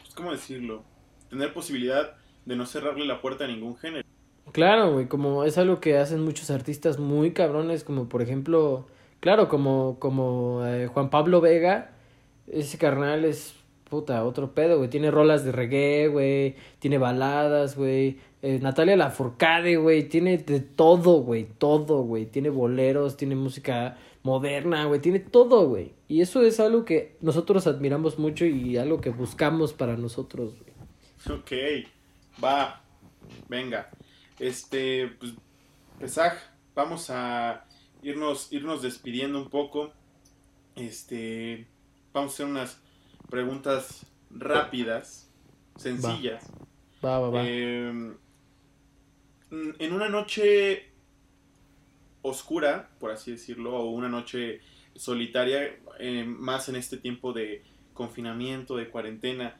[0.00, 0.84] pues, ¿cómo decirlo?
[1.28, 2.16] Tener posibilidad
[2.46, 4.08] de no cerrarle la puerta a ningún género.
[4.52, 8.86] Claro, güey, como es algo que hacen muchos artistas muy cabrones, como por ejemplo,
[9.20, 11.92] claro, como, como eh, Juan Pablo Vega,
[12.46, 13.54] ese carnal es
[13.90, 19.76] puta, otro pedo, güey, tiene rolas de reggae, güey, tiene baladas, güey, eh, Natalia Lafourcade,
[19.76, 25.68] güey, tiene de todo, güey, todo, güey, tiene boleros, tiene música moderna, güey, tiene todo,
[25.68, 30.54] güey, y eso es algo que nosotros admiramos mucho y algo que buscamos para nosotros,
[30.58, 30.70] güey.
[31.38, 31.52] Ok,
[32.42, 32.82] va,
[33.48, 33.90] venga.
[34.38, 35.34] Este, pues,
[35.98, 36.32] Pesaj,
[36.74, 37.66] vamos a
[38.02, 39.92] irnos, irnos despidiendo un poco.
[40.76, 41.66] Este,
[42.14, 42.80] vamos a hacer unas
[43.30, 45.30] preguntas rápidas,
[45.76, 46.50] sencillas.
[47.04, 47.46] Va, va, va.
[47.46, 48.16] Em,
[49.50, 50.90] en una noche
[52.22, 54.60] oscura, por así decirlo, o una noche
[54.94, 57.64] solitaria, eh, más en este tiempo de
[57.94, 59.58] confinamiento, de cuarentena,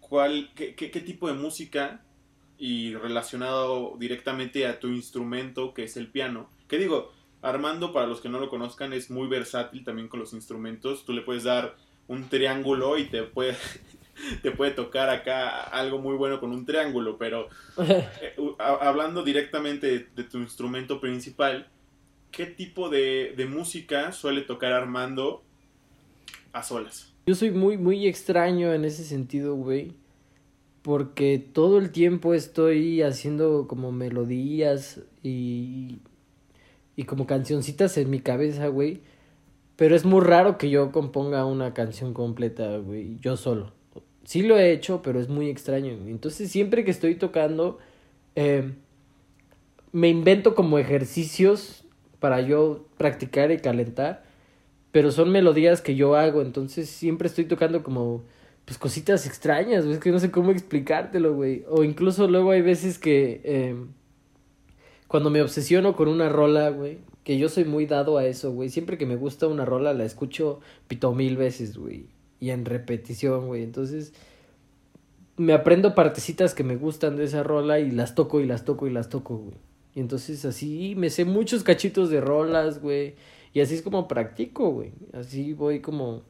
[0.00, 2.02] ¿cuál, qué, qué, qué tipo de música
[2.58, 6.48] y relacionado directamente a tu instrumento que es el piano.
[6.68, 10.32] Que digo, Armando, para los que no lo conozcan, es muy versátil también con los
[10.32, 11.04] instrumentos.
[11.04, 11.76] Tú le puedes dar
[12.08, 13.56] un triángulo y te puede,
[14.42, 17.48] te puede tocar acá algo muy bueno con un triángulo, pero
[17.78, 21.68] eh, hablando directamente de, tu instrumento principal,
[22.30, 25.42] ¿qué tipo de, de música suele tocar Armando
[26.52, 27.12] a solas?
[27.26, 29.94] Yo soy muy, muy extraño en ese sentido, güey
[30.86, 35.98] porque todo el tiempo estoy haciendo como melodías y,
[36.94, 39.00] y como cancioncitas en mi cabeza, güey.
[39.76, 43.72] Pero es muy raro que yo componga una canción completa, güey, yo solo.
[44.24, 45.92] Sí lo he hecho, pero es muy extraño.
[46.06, 47.78] Entonces siempre que estoy tocando,
[48.34, 48.72] eh,
[49.92, 51.84] me invento como ejercicios
[52.18, 54.24] para yo practicar y calentar.
[54.92, 58.24] Pero son melodías que yo hago, entonces siempre estoy tocando como
[58.64, 61.64] pues cositas extrañas, güey, es que no sé cómo explicártelo, güey.
[61.68, 63.76] O incluso luego hay veces que eh,
[65.08, 68.68] cuando me obsesiono con una rola, güey, que yo soy muy dado a eso, güey.
[68.68, 72.06] Siempre que me gusta una rola la escucho pito mil veces, güey.
[72.40, 73.62] Y en repetición, güey.
[73.62, 74.12] Entonces,
[75.36, 78.86] me aprendo partecitas que me gustan de esa rola y las toco y las toco
[78.86, 79.56] y las toco, güey.
[79.94, 83.14] Y entonces así me sé muchos cachitos de rolas, güey.
[83.54, 84.92] Y así es como practico, güey.
[85.14, 86.22] Así voy como,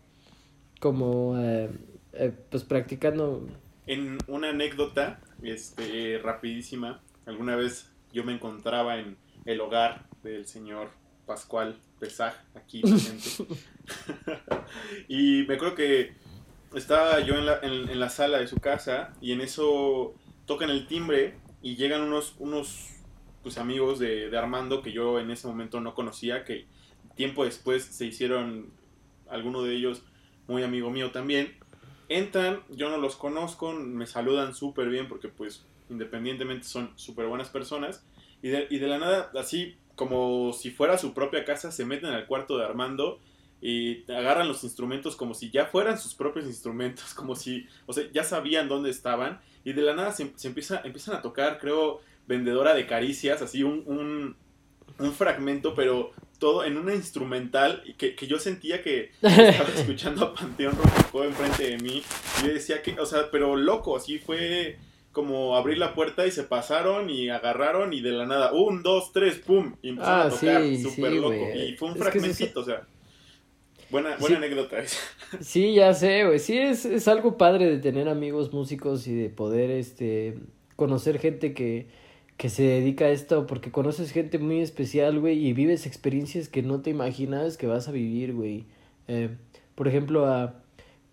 [0.80, 1.70] como, eh,
[2.12, 3.46] eh, pues practicando.
[3.86, 10.88] En una anécdota, este, rapidísima, alguna vez yo me encontraba en el hogar del señor
[11.26, 13.54] Pascual Pesaj, aquí presente.
[15.08, 16.14] y me acuerdo que
[16.74, 20.14] estaba yo en la, en, la, sala de su casa y en eso
[20.46, 22.88] tocan el timbre y llegan unos, unos
[23.42, 26.64] pues, amigos de, de, Armando que yo en ese momento no conocía, que
[27.16, 28.70] tiempo después se hicieron,
[29.28, 30.04] alguno de ellos
[30.48, 31.54] muy amigo mío también.
[32.08, 37.48] Entran, yo no los conozco, me saludan súper bien porque pues independientemente son súper buenas
[37.48, 38.04] personas.
[38.42, 42.10] Y de, y de la nada, así como si fuera su propia casa, se meten
[42.10, 43.18] al cuarto de Armando
[43.60, 48.04] y agarran los instrumentos como si ya fueran sus propios instrumentos, como si, o sea,
[48.12, 52.74] ya sabían dónde estaban y de la nada se, empieza, empiezan a tocar, creo, vendedora
[52.74, 54.36] de caricias, así un, un,
[54.98, 60.34] un fragmento, pero todo en una instrumental que, que yo sentía que estaba escuchando a
[60.34, 62.02] Panteón Rococó enfrente de mí
[62.42, 64.78] y yo decía que, o sea, pero loco, así fue
[65.16, 69.12] como abrir la puerta y se pasaron y agarraron y de la nada, un, dos,
[69.14, 71.48] tres, pum, y empezaron a ah, tocar súper loco.
[71.54, 72.86] Y fue un fragmentito, o sea.
[73.88, 74.98] Buena, buena anécdota esa.
[75.40, 76.38] Sí, ya sé, güey.
[76.38, 80.36] Sí, es, es algo padre de tener amigos músicos y de poder, este,
[80.76, 81.86] conocer gente que,
[82.36, 86.60] que se dedica a esto, porque conoces gente muy especial, güey, y vives experiencias que
[86.60, 88.66] no te imaginas que vas a vivir, güey.
[89.08, 89.30] Eh,
[89.76, 90.56] por ejemplo, a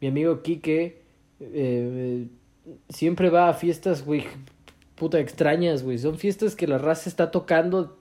[0.01, 1.03] mi amigo Quique,
[1.39, 2.27] eh,
[2.89, 4.25] siempre va a fiestas, güey,
[4.95, 5.97] puta extrañas, güey.
[5.97, 7.97] Son fiestas que la raza está tocando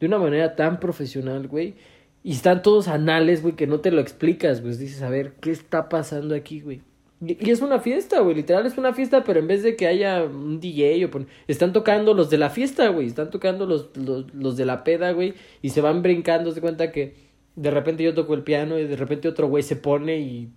[0.00, 1.74] de una manera tan profesional, güey.
[2.22, 4.76] Y están todos anales, güey, que no te lo explicas, güey.
[4.76, 6.82] Dices, a ver, ¿qué está pasando aquí, güey?
[7.26, 10.24] Y, es una fiesta, güey, literal es una fiesta, pero en vez de que haya
[10.24, 11.10] un DJ o
[11.46, 15.12] están tocando los de la fiesta, güey, están tocando los, los, los de la peda,
[15.12, 17.14] güey, y se van brincando, se cuenta que
[17.56, 20.50] de repente yo toco el piano y de repente otro güey se pone y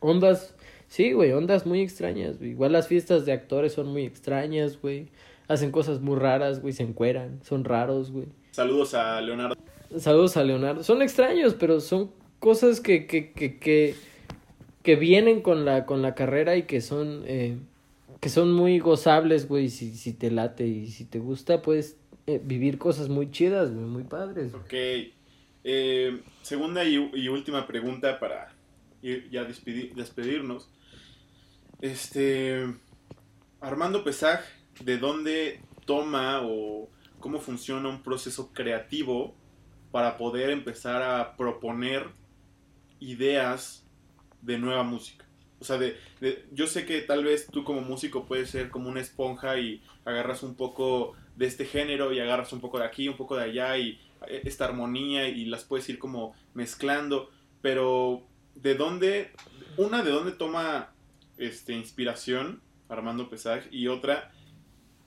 [0.00, 0.54] ondas,
[0.92, 2.50] sí, güey, ondas muy extrañas, güey.
[2.50, 5.08] Igual las fiestas de actores son muy extrañas, güey.
[5.48, 8.26] Hacen cosas muy raras, güey, se encueran, son raros, güey.
[8.52, 9.56] Saludos a Leonardo.
[9.98, 10.82] Saludos a Leonardo.
[10.82, 13.94] Son extraños, pero son cosas que, que, que, que
[14.82, 17.56] que vienen con la, con la carrera y que son, eh,
[18.20, 22.40] que son muy gozables, güey, si, si te late y si te gusta, puedes eh,
[22.42, 24.54] vivir cosas muy chidas, güey, muy padres.
[24.54, 24.74] Ok.
[25.64, 28.52] Eh, segunda y, y, última pregunta para
[29.00, 30.68] ir ya despedirnos.
[31.82, 32.64] Este,
[33.60, 34.40] Armando Pesaj,
[34.80, 39.34] ¿de dónde toma o cómo funciona un proceso creativo
[39.90, 42.08] para poder empezar a proponer
[43.00, 43.84] ideas
[44.42, 45.26] de nueva música.
[45.58, 45.96] O sea, de,
[46.52, 50.44] yo sé que tal vez tú como músico puedes ser como una esponja y agarras
[50.44, 53.76] un poco de este género y agarras un poco de aquí, un poco de allá
[53.76, 57.28] y eh, esta armonía y las puedes ir como mezclando,
[57.60, 58.22] pero
[58.54, 59.32] ¿de dónde,
[59.76, 60.91] una de dónde toma
[61.46, 64.32] este, inspiración Armando Pesaj y otra,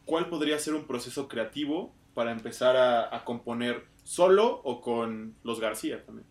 [0.05, 6.03] cuál podría ser un proceso creativo para empezar a, componer solo o con los García
[6.05, 6.25] también?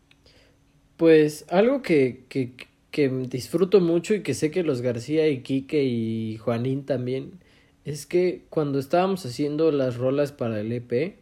[0.97, 2.55] Pues algo que, que,
[2.91, 7.41] que disfruto mucho y que sé que los García y Quique y Juanín también,
[7.85, 11.19] es que cuando estábamos haciendo las rolas para el EP,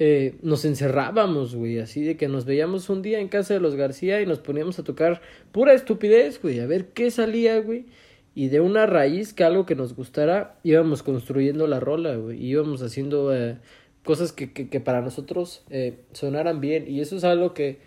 [0.00, 3.76] eh, nos encerrábamos, güey, así de que nos veíamos un día en casa de los
[3.76, 5.22] García y nos poníamos a tocar
[5.52, 7.86] pura estupidez, güey, a ver qué salía, güey.
[8.34, 12.44] Y de una raíz que algo que nos gustara, íbamos construyendo la rola, güey.
[12.44, 13.58] Íbamos haciendo eh,
[14.04, 16.86] cosas que, que, para nosotros eh, sonaran bien.
[16.88, 17.78] Y eso es algo que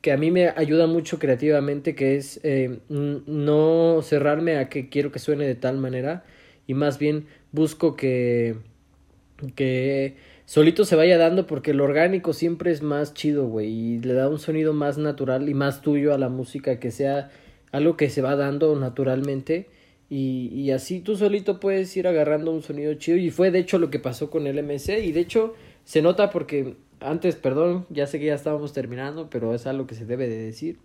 [0.00, 5.12] que a mí me ayuda mucho creativamente, que es eh, no cerrarme a que quiero
[5.12, 6.24] que suene de tal manera
[6.66, 8.56] y más bien busco que,
[9.54, 10.16] que
[10.46, 14.28] solito se vaya dando porque el orgánico siempre es más chido, güey, y le da
[14.28, 17.30] un sonido más natural y más tuyo a la música, que sea
[17.72, 19.68] algo que se va dando naturalmente.
[20.10, 23.18] Y, y así tú solito puedes ir agarrando un sonido chido.
[23.18, 25.04] Y fue de hecho lo que pasó con el MC.
[25.04, 29.54] Y de hecho se nota porque antes, perdón, ya sé que ya estábamos terminando, pero
[29.54, 30.78] es algo que se debe de decir.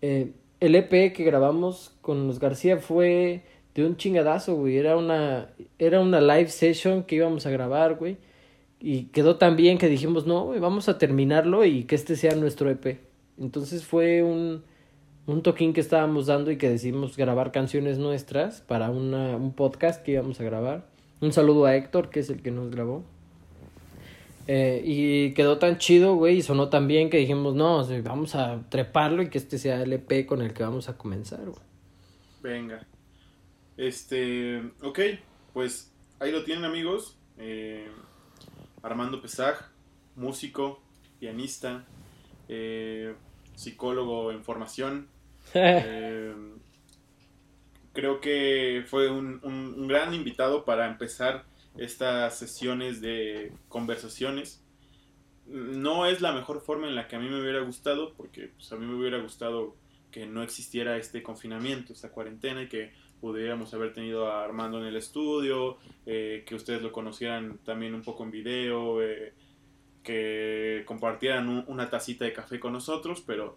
[0.00, 3.42] Eh, el EP que grabamos con los García fue
[3.74, 4.76] de un chingadazo, güey.
[4.76, 8.16] Era una, era una live session que íbamos a grabar, güey.
[8.84, 12.68] Y quedó tan bien que dijimos, no, vamos a terminarlo y que este sea nuestro
[12.68, 12.98] EP.
[13.38, 14.64] Entonces fue un,
[15.26, 20.02] un toquín que estábamos dando y que decidimos grabar canciones nuestras para una, un podcast
[20.02, 20.88] que íbamos a grabar.
[21.20, 23.04] Un saludo a Héctor, que es el que nos grabó.
[24.48, 28.68] Eh, y quedó tan chido, güey, y sonó tan bien que dijimos, no, vamos a
[28.68, 31.44] treparlo y que este sea el EP con el que vamos a comenzar.
[32.42, 32.84] Venga.
[33.76, 34.98] Este, ok,
[35.52, 37.16] pues ahí lo tienen amigos.
[37.38, 37.86] Eh,
[38.82, 39.58] Armando Pesaj,
[40.16, 40.82] músico,
[41.18, 41.84] pianista,
[42.48, 43.14] eh,
[43.54, 45.08] psicólogo en formación.
[45.54, 46.34] Eh,
[47.92, 51.44] creo que fue un, un, gran invitado para empezar
[51.76, 54.64] estas sesiones de conversaciones.
[55.46, 58.72] No es la mejor forma en la que a mí me hubiera gustado, porque pues,
[58.72, 59.76] a mí me hubiera gustado
[60.10, 62.92] que no existiera este confinamiento, esta cuarentena y que
[63.22, 68.02] pudiéramos haber tenido a Armando en el estudio, eh, que ustedes lo conocieran también un
[68.02, 69.32] poco en video, eh,
[70.02, 73.56] que compartieran una tacita de café con nosotros, pero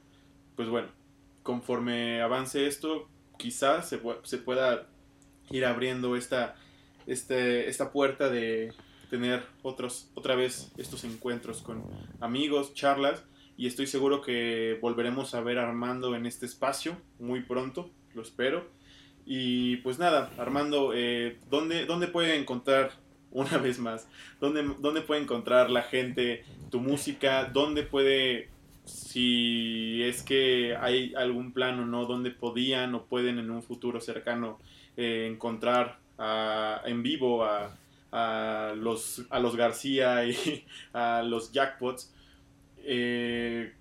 [0.55, 0.89] pues bueno,
[1.41, 3.09] conforme avance esto,
[3.39, 4.87] quizás se, se pueda
[5.49, 6.55] ir abriendo esta,
[7.07, 8.71] este, esta puerta de
[9.09, 11.83] tener otros, otra vez estos encuentros con
[12.19, 13.23] amigos, charlas,
[13.57, 18.21] y estoy seguro que volveremos a ver a Armando en este espacio muy pronto, lo
[18.21, 18.84] espero.
[19.25, 22.91] Y pues nada, Armando, eh, ¿dónde, ¿dónde puede encontrar,
[23.31, 24.07] una vez más,
[24.39, 27.45] ¿dónde, dónde puede encontrar la gente tu música?
[27.45, 28.49] ¿Dónde puede,
[28.85, 33.99] si es que hay algún plan o no, dónde podían o pueden en un futuro
[33.99, 34.59] cercano
[34.95, 35.99] eh, encontrar
[36.85, 37.75] en vivo a,
[38.11, 42.13] a, los, a los García y a los Jackpots?
[42.87, 43.73] Eh,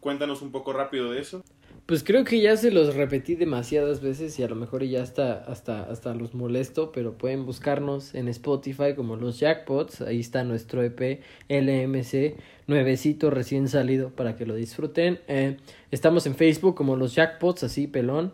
[0.00, 1.44] cuéntanos un poco rápido de eso.
[1.90, 5.32] Pues creo que ya se los repetí demasiadas veces y a lo mejor ya hasta,
[5.32, 10.00] hasta, hasta los molesto, pero pueden buscarnos en Spotify como los Jackpots.
[10.02, 12.36] Ahí está nuestro EP LMC,
[12.68, 15.18] nuevecito recién salido para que lo disfruten.
[15.26, 15.56] Eh,
[15.90, 18.32] estamos en Facebook como los Jackpots, así pelón.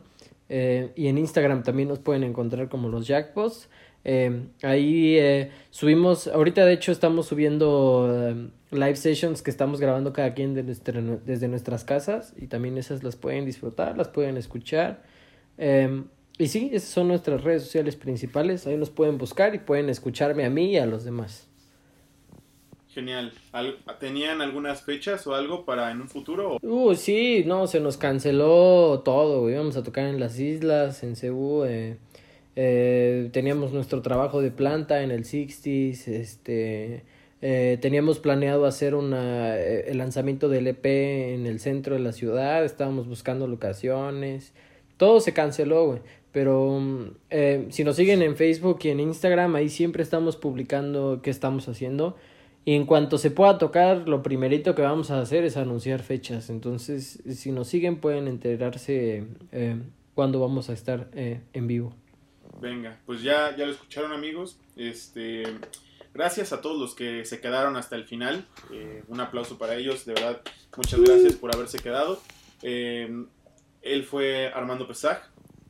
[0.51, 3.71] Eh, y en Instagram también nos pueden encontrar como los Jackpots.
[4.09, 10.13] Eh, ahí eh, subimos, ahorita de hecho estamos subiendo eh, live sessions que estamos grabando
[10.13, 15.03] cada quien de desde nuestras casas y también esas las pueden disfrutar, las pueden escuchar.
[15.59, 20.45] y sí, esas son nuestras redes sociales principales, ahí nos pueden buscar y pueden escucharme
[20.45, 21.49] a mí y a los demás.
[22.97, 23.31] Genial.
[24.01, 26.57] ¿Tenían algunas fechas o algo para en un futuro?
[26.63, 31.65] Uh, sí, no, se nos canceló todo, íbamos a tocar en las islas, en Cebu,
[31.65, 31.99] eh,
[32.57, 37.05] eh, teníamos nuestro trabajo de planta en el 60s, este,
[37.43, 42.13] eh, teníamos planeado hacer una, eh, el lanzamiento del EP en el centro de la
[42.13, 44.55] ciudad, estábamos buscando locaciones,
[44.97, 46.01] todo se canceló, güey.
[46.33, 46.81] Pero
[47.31, 51.69] eh, si nos siguen en Facebook y en Instagram, ahí siempre estamos publicando qué estamos
[51.69, 52.17] haciendo.
[52.65, 56.51] Y en cuanto se pueda tocar, lo primerito que vamos a hacer es anunciar fechas.
[56.51, 59.77] Entonces, si nos siguen, pueden enterarse eh,
[60.15, 61.95] cuándo vamos a estar en vivo.
[62.61, 64.59] Venga, pues ya, ya lo escucharon amigos.
[64.77, 65.45] Este,
[66.15, 68.47] gracias a todos los que se quedaron hasta el final.
[68.73, 70.41] Eh, un aplauso para ellos, de verdad.
[70.77, 72.21] Muchas gracias por haberse quedado.
[72.63, 73.27] Eh,
[73.83, 75.19] él fue Armando Pesaj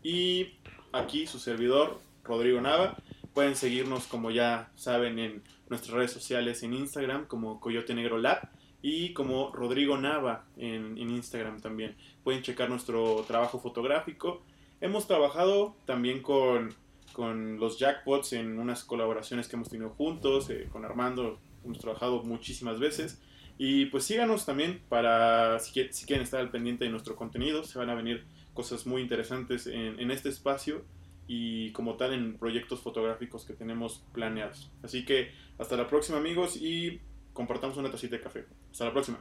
[0.03, 0.55] y
[0.93, 2.97] aquí su servidor, Rodrigo Nava.
[3.35, 8.49] Pueden seguirnos, como ya saben, en nuestras redes sociales en Instagram como Coyote Negro Lab
[8.81, 11.97] y como Rodrigo Nava en, en Instagram también.
[12.23, 14.43] Pueden checar nuestro trabajo fotográfico
[14.81, 16.75] Hemos trabajado también con,
[17.13, 22.23] con los Jackpots en unas colaboraciones que hemos tenido juntos, eh, con Armando hemos trabajado
[22.23, 23.21] muchísimas veces.
[23.59, 27.91] Y pues síganos también para si, quieren estar al pendiente de nuestro contenido, se van
[27.91, 28.25] a venir
[28.55, 30.85] cosas muy interesantes en, en este espacio
[31.27, 34.71] y como tal en proyectos fotográficos que tenemos planeados.
[34.83, 37.01] Así que hasta la próxima amigos y
[37.33, 38.45] compartamos una tacita de café.
[38.71, 39.21] Hasta la próxima.